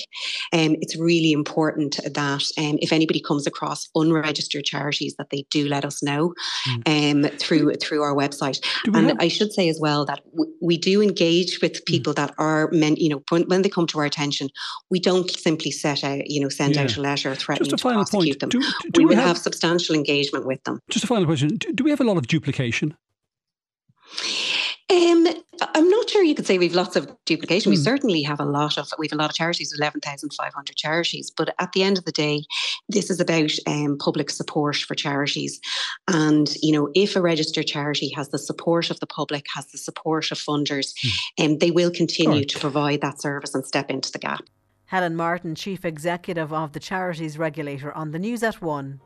[0.51, 5.67] um, it's really important that um, if anybody comes across unregistered charities, that they do
[5.67, 6.33] let us know
[6.67, 7.25] mm.
[7.25, 8.63] um, through through our website.
[8.85, 11.85] And have- I should say as well that w- we do engage with mm.
[11.85, 12.17] people mm.
[12.17, 14.49] that are meant, you know, when, when, they come to our attention,
[14.89, 16.83] we don't simply set out, you know, send yeah.
[16.83, 18.39] out a letter threatening to prosecute point.
[18.39, 18.49] them.
[18.49, 18.61] Do,
[18.93, 20.79] do we, we have, have substantial engagement with them.
[20.89, 22.95] Just a final question: Do, do we have a lot of duplication?
[24.89, 25.27] Um,
[25.73, 27.69] I'm not sure you could say we've lots of duplication.
[27.69, 27.75] Mm.
[27.75, 27.83] We hmm.
[27.83, 31.31] certainly have a lot of we've a lot of charities, eleven thousand five hundred charities.
[31.35, 32.43] But at the end of the day,
[32.89, 35.59] this is about um, public support for charities.
[36.07, 39.77] And you know, if a registered charity has the support of the public, has the
[39.77, 40.93] support of funders,
[41.37, 41.53] and mm.
[41.53, 42.49] um, they will continue right.
[42.49, 44.43] to provide that service and step into the gap.
[44.93, 49.01] Helen Martin, Chief Executive of the Charities Regulator, on the news at one.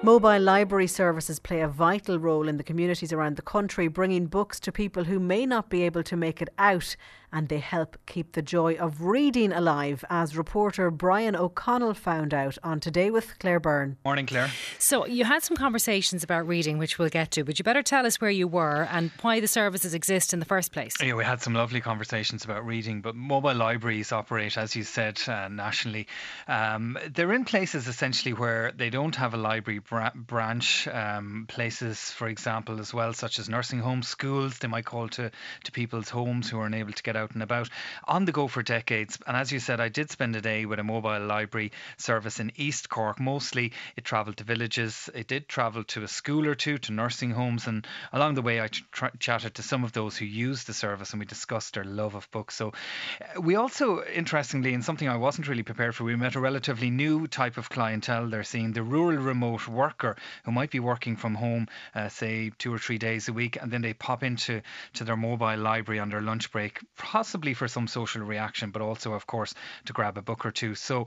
[0.00, 4.60] Mobile library services play a vital role in the communities around the country, bringing books
[4.60, 6.94] to people who may not be able to make it out
[7.32, 12.58] and they help keep the joy of reading alive, as reporter Brian O'Connell found out
[12.62, 13.96] on Today with Claire Byrne.
[14.04, 14.50] Morning, Claire.
[14.78, 18.06] So, you had some conversations about reading, which we'll get to, but you better tell
[18.06, 20.94] us where you were and why the services exist in the first place.
[21.02, 25.20] Yeah, we had some lovely conversations about reading, but mobile libraries operate, as you said,
[25.28, 26.06] uh, nationally.
[26.46, 32.10] Um, they're in places essentially where they don't have a library bra- branch, um, places,
[32.10, 34.58] for example, as well, such as nursing homes, schools.
[34.58, 35.30] They might call to,
[35.64, 37.68] to people's homes who are unable to get out and about
[38.04, 39.18] on the go for decades.
[39.26, 42.52] And as you said, I did spend a day with a mobile library service in
[42.56, 43.20] East Cork.
[43.20, 45.10] Mostly it travelled to villages.
[45.14, 47.66] It did travel to a school or two, to nursing homes.
[47.66, 48.68] And along the way, I
[49.18, 52.30] chatted to some of those who used the service and we discussed their love of
[52.30, 52.54] books.
[52.54, 52.72] So
[53.20, 56.90] uh, we also, interestingly, in something I wasn't really prepared for, we met a relatively
[56.90, 61.34] new type of clientele they're seeing the rural remote worker who might be working from
[61.34, 64.62] home, uh, say two or three days a week, and then they pop into
[64.94, 69.14] to their mobile library on their lunch break, possibly for some social reaction, but also,
[69.14, 69.54] of course,
[69.86, 70.74] to grab a book or two.
[70.74, 71.06] So,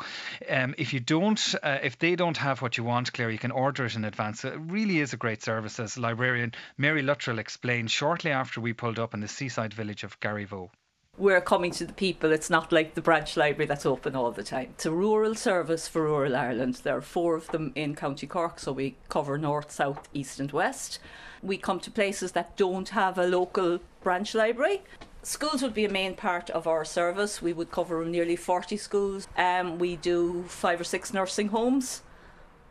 [0.49, 3.51] um, if you don't, uh, if they don't have what you want, Claire, you can
[3.51, 4.43] order it in advance.
[4.43, 8.97] It really is a great service, as librarian Mary Luttrell explained shortly after we pulled
[8.97, 10.71] up in the seaside village of Garryvoe
[11.17, 12.31] we're coming to the people.
[12.31, 14.69] It's not like the branch library that's open all the time.
[14.71, 16.75] It's a rural service for rural Ireland.
[16.83, 20.51] There are four of them in County Cork, so we cover north, south, east, and
[20.51, 20.99] west.
[21.43, 24.81] We come to places that don't have a local branch library.
[25.24, 27.41] Schools would be a main part of our service.
[27.41, 29.28] We would cover nearly 40 schools.
[29.38, 32.01] Um, we do five or six nursing homes.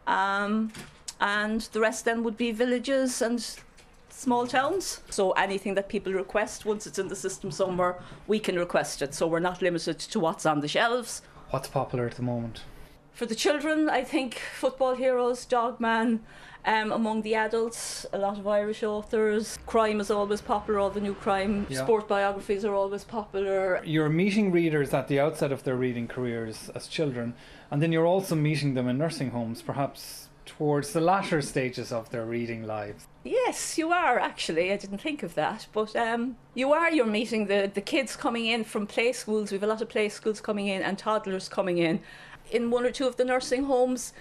[0.07, 0.73] Um,
[1.21, 3.45] and the rest then would be villages and
[4.09, 5.01] small towns.
[5.11, 7.97] So anything that people request, once it's in the system somewhere,
[8.27, 9.15] we can request it.
[9.15, 11.23] So we're not limited to what's on the shelves.
[11.51, 12.63] What's popular at the moment?
[13.13, 16.21] For the children, I think Football Heroes, Dogman,
[16.65, 19.59] um, among the adults, a lot of Irish authors.
[19.67, 21.67] Crime is always popular, all the new crime.
[21.69, 21.85] Yeah.
[21.85, 23.83] Sport biographies are always popular.
[23.85, 27.35] You're meeting readers at the outset of their reading careers as children,
[27.71, 32.11] and then you're also meeting them in nursing homes, perhaps towards the latter stages of
[32.11, 33.07] their reading lives.
[33.23, 34.73] Yes, you are actually.
[34.73, 36.91] I didn't think of that, but um, you are.
[36.91, 39.51] You're meeting the the kids coming in from play schools.
[39.51, 42.01] We have a lot of play schools coming in and toddlers coming in.
[42.51, 44.13] In one or two of the nursing homes,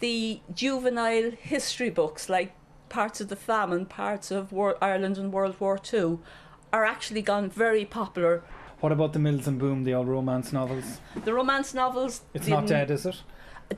[0.00, 2.52] the juvenile history books, like
[2.88, 6.20] parts of the famine, parts of War- Ireland and World War Two,
[6.72, 8.42] are actually gone very popular.
[8.80, 11.00] What about the Mills and Boon, the old romance novels?
[11.24, 12.22] The romance novels.
[12.34, 13.22] It's not dead, is it?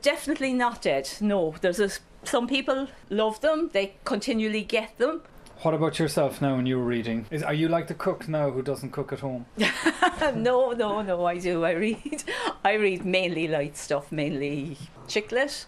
[0.02, 1.08] Definitely not dead.
[1.20, 1.88] No, there's a,
[2.24, 3.70] some people love them.
[3.72, 5.22] They continually get them.
[5.62, 7.26] What about yourself now when you're reading?
[7.32, 9.44] Is, are you like the cook now who doesn't cook at home?
[10.36, 11.64] no, no, no, I do.
[11.64, 12.22] I read
[12.64, 14.76] I read mainly light stuff, mainly
[15.08, 15.66] chick lit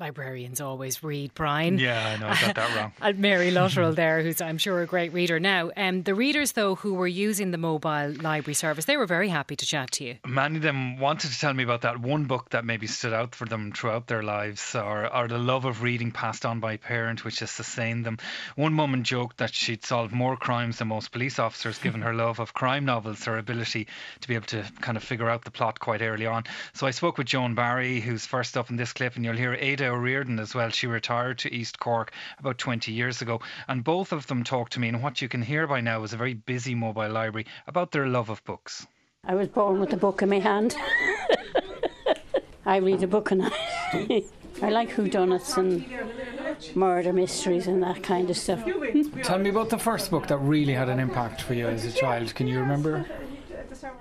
[0.00, 1.78] librarians always read, Brian.
[1.78, 2.92] Yeah, I know, I got that wrong.
[3.02, 5.40] and Mary Luttrell there, who's I'm sure a great reader.
[5.40, 9.28] Now, um, the readers, though, who were using the mobile library service, they were very
[9.28, 10.16] happy to chat to you.
[10.26, 13.34] Many of them wanted to tell me about that one book that maybe stood out
[13.34, 16.78] for them throughout their lives, or, or the love of reading passed on by a
[16.78, 18.18] parent, which has sustained them.
[18.56, 22.38] One woman joked that she'd solved more crimes than most police officers, given her love
[22.38, 23.86] of crime novels, her ability
[24.20, 26.44] to be able to kind of figure out the plot quite early on.
[26.74, 29.54] So I spoke with Joan Barry, who's first up in this clip, and you'll hear
[29.54, 30.70] Ada O'Riordan as well.
[30.70, 33.40] She retired to East Cork about 20 years ago.
[33.66, 36.12] And both of them talked to me, and what you can hear by now is
[36.12, 38.86] a very busy mobile library about their love of books.
[39.24, 40.76] I was born with a book in my hand.
[42.66, 44.24] I read a book and I,
[44.62, 48.64] I like whodunits and murder mysteries and that kind of stuff.
[49.22, 51.92] Tell me about the first book that really had an impact for you as a
[51.92, 52.34] child.
[52.34, 53.06] Can you remember?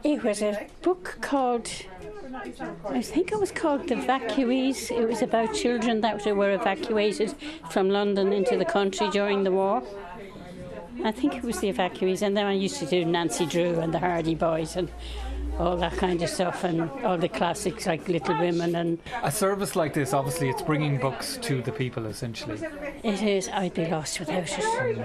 [0.03, 1.69] It was a book called
[2.89, 4.91] I think it was called The Evacuees.
[4.91, 7.33] It was about children that were evacuated
[7.71, 9.83] from London into the country during the war.
[11.03, 12.21] I think it was The Evacuees.
[12.21, 14.89] And then I used to do Nancy Drew and the Hardy Boys and
[15.59, 18.75] all that kind of stuff, and all the classics like Little Women.
[18.75, 22.59] And A service like this, obviously, it's bringing books to the people essentially.
[23.03, 23.49] it is.
[23.49, 25.03] I'd be lost without it.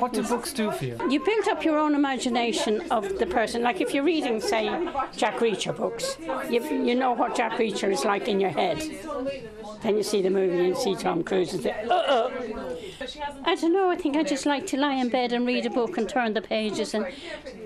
[0.00, 0.98] What do books do for you?
[1.10, 3.62] You build up your own imagination of the person.
[3.62, 4.66] Like if you're reading, say,
[5.16, 6.16] Jack Reacher books,
[6.50, 8.82] you, you know what Jack Reacher is like in your head.
[9.82, 12.30] Then you see the movie and you see Tom Cruise and say, uh-uh.
[13.44, 15.70] I don't know, I think I just like to lie in bed and read a
[15.70, 17.06] book and turn the pages and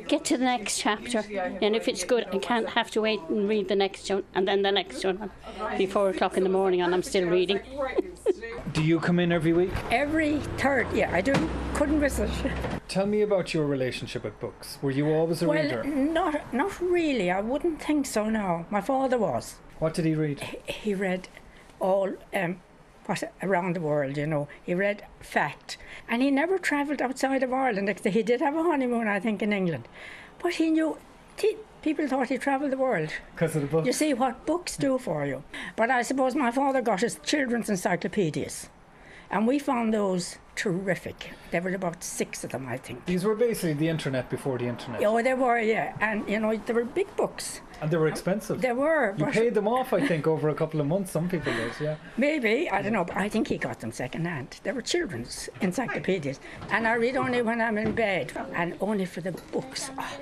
[0.09, 1.25] get to the next chapter.
[1.63, 4.47] And if it's good, I can't have to wait and read the next one and
[4.47, 5.31] then the next one.
[5.77, 7.61] Be four o'clock in the morning and I'm still reading.
[8.73, 9.73] Do you come in every week?
[9.91, 11.35] Every third, yeah, I do.
[11.75, 12.31] Couldn't miss it.
[12.89, 14.79] Tell me about your relationship with books.
[14.83, 15.85] Were you always a well, reader?
[15.85, 17.31] not not really.
[17.31, 18.29] I wouldn't think so.
[18.29, 18.67] now.
[18.71, 19.57] my father was.
[19.79, 20.41] What did he read?
[20.67, 21.29] He read
[21.81, 22.61] all um,
[23.07, 24.17] what around the world.
[24.17, 27.89] You know, he read fact, and he never travelled outside of Ireland.
[27.89, 29.89] Except He did have a honeymoon, I think, in England,
[30.43, 30.99] but he knew.
[31.81, 33.11] He, people thought he travelled the world.
[33.35, 33.87] Because of the books?
[33.87, 35.43] You see what books do for you.
[35.77, 38.69] But I suppose my father got his children's encyclopedias,
[39.31, 41.33] and we found those terrific.
[41.51, 43.07] There were about six of them, I think.
[43.07, 45.03] These were basically the internet before the internet.
[45.05, 45.97] Oh, they were, yeah.
[46.01, 47.61] And, you know, they were big books.
[47.81, 48.61] And they were expensive.
[48.61, 49.15] They were.
[49.17, 51.13] You paid them off, I think, over a couple of months.
[51.13, 51.95] Some people did, yeah.
[52.17, 54.37] Maybe, I don't know, but I think he got them secondhand.
[54.55, 54.61] hand.
[54.65, 56.41] They were children's encyclopedias.
[56.71, 59.91] And I read only when I'm in bed, and only for the books.
[59.97, 60.19] Oh,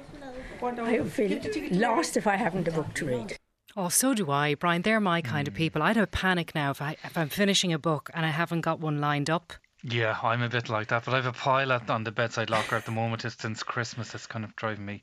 [0.63, 1.41] I feel
[1.71, 3.37] lost if I haven't a book to read.
[3.77, 4.83] Oh, so do I, Brian.
[4.83, 5.59] They're my kind of hmm.
[5.59, 5.83] people.
[5.83, 8.81] I'd have panic now if, I, if I'm finishing a book and I haven't got
[8.81, 9.53] one lined up.
[9.89, 12.51] Yeah, I'm a bit like that, but I have a pile at, on the bedside
[12.51, 13.24] locker at the moment.
[13.24, 14.16] It's since Christmas.
[14.16, 15.01] It's kind of driving me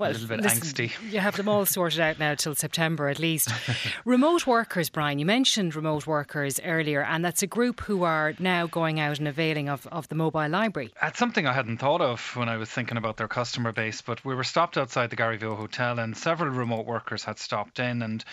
[0.00, 1.12] a little bit listen, angsty.
[1.12, 3.52] You have them all sorted out now till September at least.
[4.04, 8.66] remote workers, Brian, you mentioned remote workers earlier, and that's a group who are now
[8.66, 10.92] going out and availing of, of the mobile library.
[11.00, 14.24] That's something I hadn't thought of when I was thinking about their customer base, but
[14.24, 18.02] we were stopped outside the Garryvoe Hotel and several remote workers had stopped in.
[18.02, 18.24] And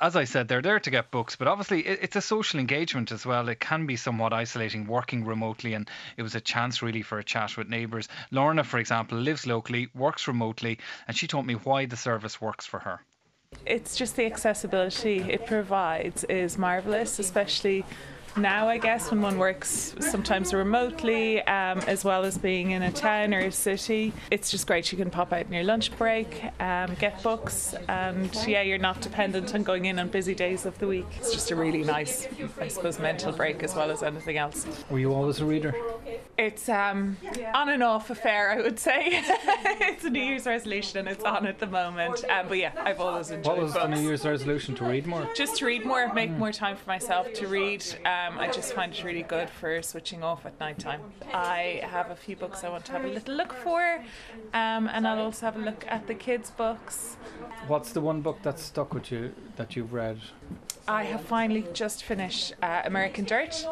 [0.00, 3.12] as I said, they're there to get books, but obviously it, it's a social engagement
[3.12, 3.50] as well.
[3.50, 7.24] It can be somewhat isolating working remotely, and it was a chance really for a
[7.24, 8.08] chat with neighbours.
[8.30, 12.66] Lorna, for example, lives locally, works remotely, and she told me why the service works
[12.66, 13.00] for her.
[13.66, 17.84] It's just the accessibility it provides is marvellous, especially
[18.36, 22.90] now, I guess, when one works sometimes remotely, um, as well as being in a
[22.90, 24.12] town or a city.
[24.30, 24.90] It's just great.
[24.90, 29.00] You can pop out in your lunch break, um, get books, and yeah, you're not
[29.00, 31.06] dependent on going in on busy days of the week.
[31.18, 32.26] It's just a really nice,
[32.60, 34.66] I suppose, mental break as well as anything else.
[34.90, 35.74] Were you always a reader?
[36.36, 37.16] It's um,
[37.54, 39.02] on and off affair, I would say.
[39.12, 42.24] it's a New Year's resolution and it's on at the moment.
[42.28, 43.84] Um, but yeah, I've always enjoyed What was books.
[43.84, 45.28] the New Year's resolution to read more?
[45.36, 47.84] Just to read more, make more time for myself to read.
[48.04, 51.00] Um, I just find it really good for switching off at night time.
[51.32, 54.02] I have a few books I want to have a little look for,
[54.52, 57.16] um, and I'll also have a look at the kids' books.
[57.66, 60.18] What's the one book that stuck with you that you've read?
[60.86, 63.66] I have finally just finished uh, American Dirt,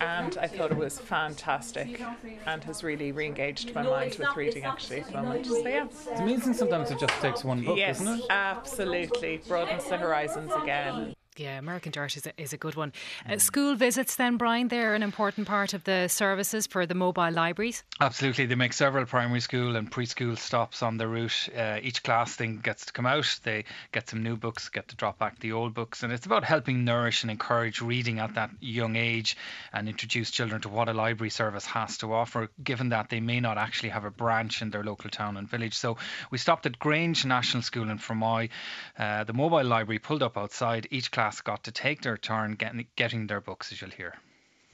[0.00, 2.00] and I thought it was fantastic,
[2.46, 5.46] and has really re-engaged my mind with reading actually at the moment.
[5.46, 5.86] So yeah.
[5.86, 8.26] It's amazing sometimes it just takes one book, yes, isn't it?
[8.30, 9.40] absolutely.
[9.48, 11.14] Broadens the horizons again.
[11.36, 12.92] Yeah, American Dirt is a, is a good one.
[13.28, 17.32] Uh, school visits, then, Brian, they're an important part of the services for the mobile
[17.32, 17.82] libraries.
[18.00, 18.46] Absolutely.
[18.46, 21.48] They make several primary school and preschool stops on the route.
[21.56, 23.40] Uh, each class thing gets to come out.
[23.42, 26.04] They get some new books, get to drop back the old books.
[26.04, 29.36] And it's about helping nourish and encourage reading at that young age
[29.72, 33.40] and introduce children to what a library service has to offer, given that they may
[33.40, 35.74] not actually have a branch in their local town and village.
[35.74, 35.96] So
[36.30, 38.50] we stopped at Grange National School in Fermoy.
[38.96, 40.86] Uh, the mobile library pulled up outside.
[40.92, 44.14] Each class got to take their turn getting, getting their books, as you'll hear.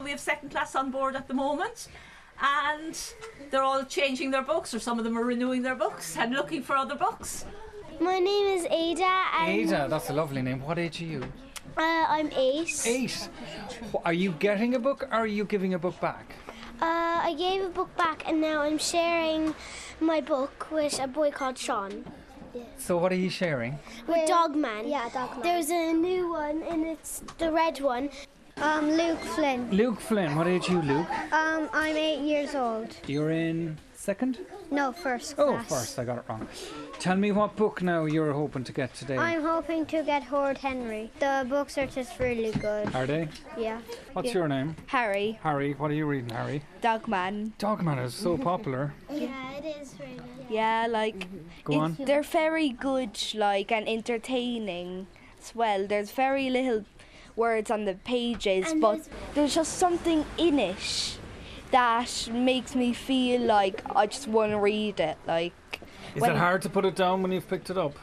[0.01, 1.89] We have second class on board at the moment,
[2.43, 2.99] and
[3.51, 6.63] they're all changing their books, or some of them are renewing their books and looking
[6.63, 7.45] for other books.
[8.01, 9.23] My name is Ada.
[9.41, 10.63] And Ada, that's a lovely name.
[10.63, 11.23] What age are you?
[11.77, 12.83] Uh, I'm eight.
[12.87, 13.29] Eight.
[14.05, 16.35] Are you getting a book or are you giving a book back?
[16.81, 19.55] Uh, I gave a book back, and now I'm sharing
[20.01, 22.07] my book with a boy called Sean.
[22.77, 23.79] So what are you sharing?
[24.07, 24.89] With Dogman.
[24.89, 25.43] Yeah, Dogman.
[25.43, 28.11] There's a new one, and it's the red one.
[28.57, 29.71] Um, Luke Flynn.
[29.71, 30.37] Luke Flynn.
[30.37, 31.11] What age are you, Luke?
[31.33, 32.95] Um, I'm eight years old.
[33.07, 34.39] You're in second?
[34.71, 35.67] No, first oh, class.
[35.71, 35.99] Oh, first.
[35.99, 36.49] I got it wrong.
[36.99, 39.17] Tell me what book now you're hoping to get today.
[39.17, 41.11] I'm hoping to get Horrid Henry.
[41.21, 42.95] The books are just really good.
[42.95, 43.29] Are they?
[43.59, 43.81] Yeah.
[44.15, 44.35] What's Yeah.
[44.35, 44.77] your name?
[44.87, 45.39] Harry.
[45.43, 45.73] Harry.
[45.75, 46.63] What are you reading, Harry?
[46.81, 47.53] Dogman.
[47.59, 48.95] Dogman is so popular.
[49.13, 50.21] Yeah, it is really.
[50.49, 51.47] Yeah, like mm-hmm.
[51.65, 51.97] Go on.
[52.01, 55.07] they're very good, like and entertaining
[55.41, 55.87] as well.
[55.87, 56.85] There's very little
[57.37, 61.19] words on the pages, And but there's- there's just something in it
[61.71, 65.17] that makes me feel like I just want to read it.
[65.27, 65.81] Like
[66.15, 67.97] Is it hard to put it down when you've picked it up?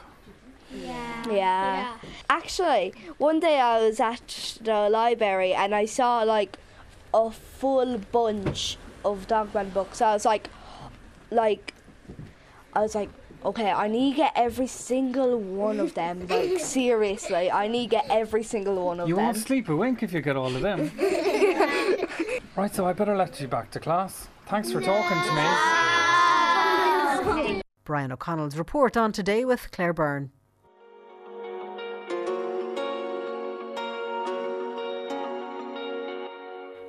[0.74, 1.30] Yeah.
[1.30, 1.96] Yeah.
[2.28, 6.58] Actually, one day I was at the library and I saw like
[7.14, 10.02] a full bunch of Dogman books.
[10.02, 10.50] I was like,
[11.30, 11.74] like,
[12.74, 13.08] I was like,
[13.44, 16.26] okay, I need to get every single one of them.
[16.26, 19.24] Like seriously, I need to get every single one of You them.
[19.24, 20.90] You won't sleep a wink if you get all of them.
[22.58, 24.28] right, so I better let you back to class.
[24.46, 25.32] Thanks for talking to
[27.44, 27.62] me.
[27.84, 30.32] Brian O'Connell's report on today with Claire Byrne.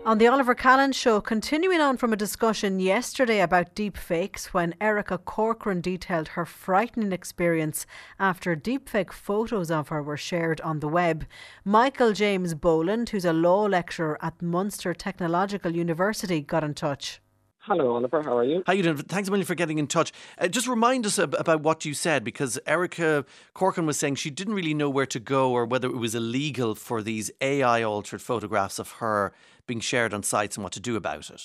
[0.10, 5.20] On the Oliver Callan show, continuing on from a discussion yesterday about deepfakes when Erica
[5.20, 7.86] Corcoran detailed her frightening experience
[8.20, 11.28] after deepfake photos of her were shared on the web.
[11.64, 17.22] Michael James Boland, who's a law lecturer at Munster Technological University, got in touch.
[17.60, 18.24] Hello, Oliver.
[18.24, 18.64] How are you?
[18.66, 18.98] How are you doing?
[18.98, 20.12] Thanks a million for getting in touch.
[20.40, 24.32] Uh, just remind us ab- about what you said because Erica Corcoran was saying she
[24.32, 28.24] didn't really know where to go or whether it was illegal for these AI altered
[28.24, 29.34] photographs of her
[29.70, 31.44] being shared on sites and what to do about it.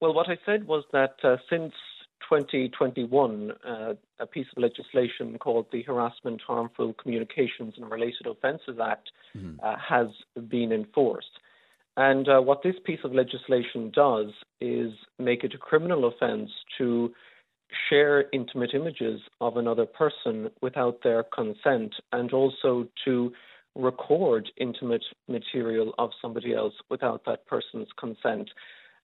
[0.00, 1.72] Well, what I said was that uh, since
[2.30, 9.10] 2021, uh, a piece of legislation called the Harassment, Harmful Communications and Related Offences Act
[9.62, 10.06] uh, has
[10.48, 11.40] been enforced.
[11.96, 14.28] And uh, what this piece of legislation does
[14.60, 17.12] is make it a criminal offence to
[17.88, 23.32] share intimate images of another person without their consent and also to
[23.76, 28.50] record intimate material of somebody else without that person's consent.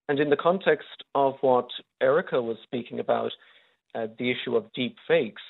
[0.09, 1.69] And in the context of what
[2.01, 3.33] Erica was speaking about,
[3.95, 5.43] uh, the issue of deep fakes,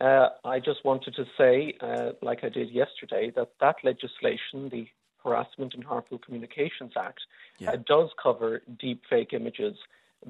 [0.00, 4.88] uh, I just wanted to say, uh, like I did yesterday, that that legislation, the
[5.22, 7.20] Harassment and Harmful Communications Act,
[7.66, 9.76] uh, does cover deep fake images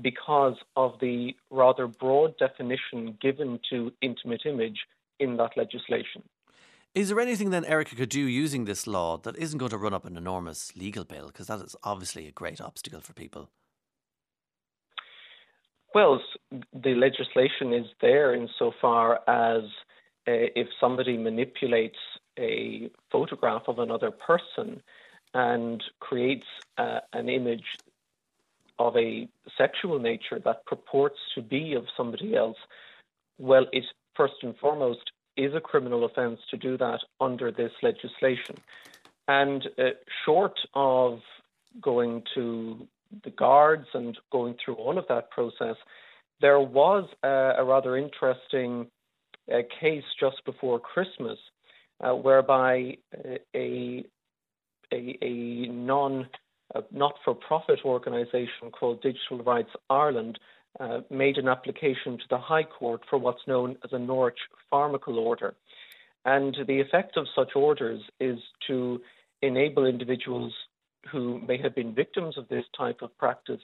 [0.00, 4.80] because of the rather broad definition given to intimate image
[5.18, 6.22] in that legislation.
[6.94, 9.94] Is there anything then Erica could do using this law that isn't going to run
[9.94, 11.28] up an enormous legal bill?
[11.28, 13.48] Because that is obviously a great obstacle for people.
[15.94, 16.20] Well,
[16.50, 19.64] the legislation is there insofar as
[20.28, 21.98] uh, if somebody manipulates
[22.38, 24.82] a photograph of another person
[25.32, 27.76] and creates uh, an image
[28.78, 32.56] of a sexual nature that purports to be of somebody else,
[33.38, 33.84] well, it
[34.14, 38.56] first and foremost is a criminal offence to do that under this legislation.
[39.28, 39.90] And uh,
[40.24, 41.20] short of
[41.80, 42.86] going to
[43.24, 45.76] the guards and going through all of that process,
[46.40, 48.86] there was a, a rather interesting
[49.52, 51.38] uh, case just before Christmas
[52.00, 54.04] uh, whereby uh, a,
[54.92, 56.28] a, a non
[56.74, 60.38] a not-for-profit organisation called Digital Rights Ireland
[60.80, 64.38] uh, made an application to the High Court for what's known as a Norwich
[64.72, 65.54] Pharmacal Order.
[66.24, 69.00] And the effect of such orders is to
[69.42, 70.52] enable individuals
[71.10, 73.60] who may have been victims of this type of practice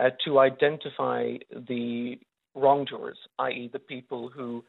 [0.00, 1.36] uh, to identify
[1.68, 2.18] the
[2.54, 4.64] wrongdoers, i.e., the people who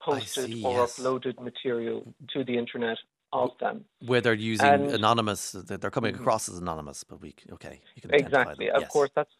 [0.00, 0.98] posted see, or yes.
[0.98, 2.96] uploaded material to the internet
[3.32, 3.84] of them.
[4.06, 8.14] Where they're using And- anonymous, they're coming across as anonymous, but we okay, you can
[8.14, 8.70] identify Exactly.
[8.70, 8.90] Of Yes.
[8.90, 9.32] course, that's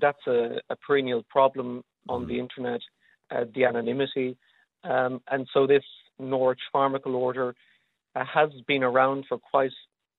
[0.00, 2.28] that's a, a perennial problem on Mm.
[2.28, 2.80] the internet,
[3.30, 4.36] uh, the anonymity,
[4.84, 5.84] um, and so this
[6.18, 7.54] Norwich Pharmacal Order
[8.14, 9.72] uh, has been around for quite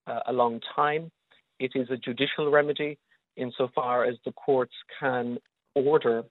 [0.08, 1.12] uh, a long time.
[1.60, 2.98] It is a judicial remedy
[3.36, 5.40] insofar as the courts can
[5.76, 6.24] order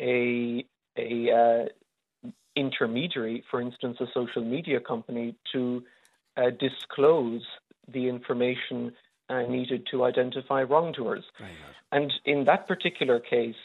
[0.00, 0.64] a
[0.96, 5.84] a uh, intermediary, for instance, a social media company, to
[6.36, 7.42] uh, disclose
[7.92, 8.92] the information
[9.28, 11.24] uh, needed to identify wrongdoers.
[11.92, 13.56] And in that particular case,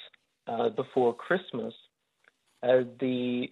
[0.47, 1.73] uh, before Christmas,
[2.61, 3.47] uh, the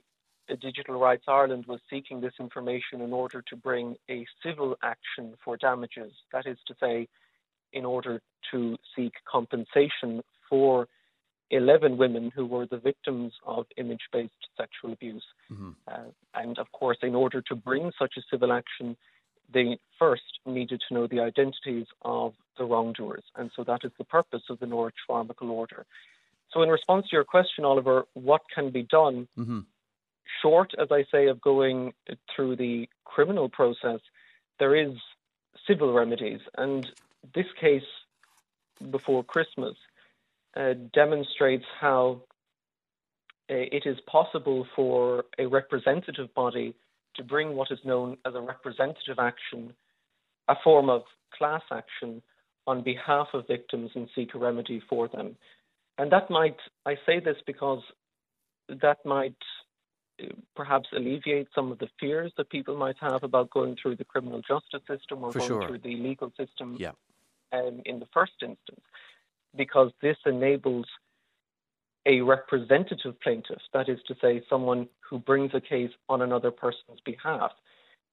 [0.61, 5.55] Digital Rights Ireland was seeking this information in order to bring a civil action for
[5.57, 6.11] damages.
[6.33, 7.07] That is to say,
[7.73, 10.87] in order to seek compensation for
[11.51, 15.23] 11 women who were the victims of image based sexual abuse.
[15.87, 18.97] Uh, and of course, in order to bring such a civil action,
[19.53, 23.23] they first needed to know the identities of the wrongdoers.
[23.35, 25.85] And so that is the purpose of the Norwich Pharmacal Order.
[26.53, 29.27] So, in response to your question, Oliver, what can be done?
[29.37, 29.59] Mm-hmm.
[30.41, 31.93] Short, as I say, of going
[32.35, 33.99] through the criminal process,
[34.59, 34.97] there is
[35.67, 36.41] civil remedies.
[36.57, 36.89] And
[37.33, 37.83] this case
[38.89, 39.75] before Christmas
[40.55, 42.23] uh, demonstrates how
[43.49, 46.75] uh, it is possible for a representative body
[47.21, 49.73] to bring what is known as a representative action,
[50.47, 51.03] a form of
[51.37, 52.21] class action
[52.65, 55.35] on behalf of victims and seek a remedy for them.
[55.97, 57.81] And that might, I say this because
[58.69, 59.35] that might
[60.55, 64.41] perhaps alleviate some of the fears that people might have about going through the criminal
[64.41, 65.67] justice system or For going sure.
[65.67, 66.91] through the legal system Yeah.
[67.51, 68.85] um, in the first instance,
[69.55, 70.85] because this enables
[72.05, 76.99] a representative plaintiff, that is to say, someone who brings a case on another person's
[77.05, 77.51] behalf.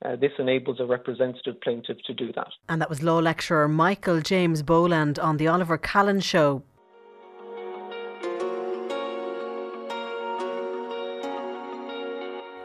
[0.04, 2.52] Uh, this enables a representative plaintiff to do that.
[2.68, 6.62] And that was law lecturer Michael James Boland on the Oliver Callan Show.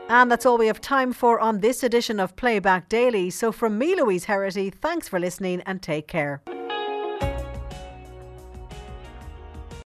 [0.10, 3.32] And that's all we have time for on this edition of Playback Daily.
[3.32, 6.44] So from me, Louise Herity, thanks for listening and take care.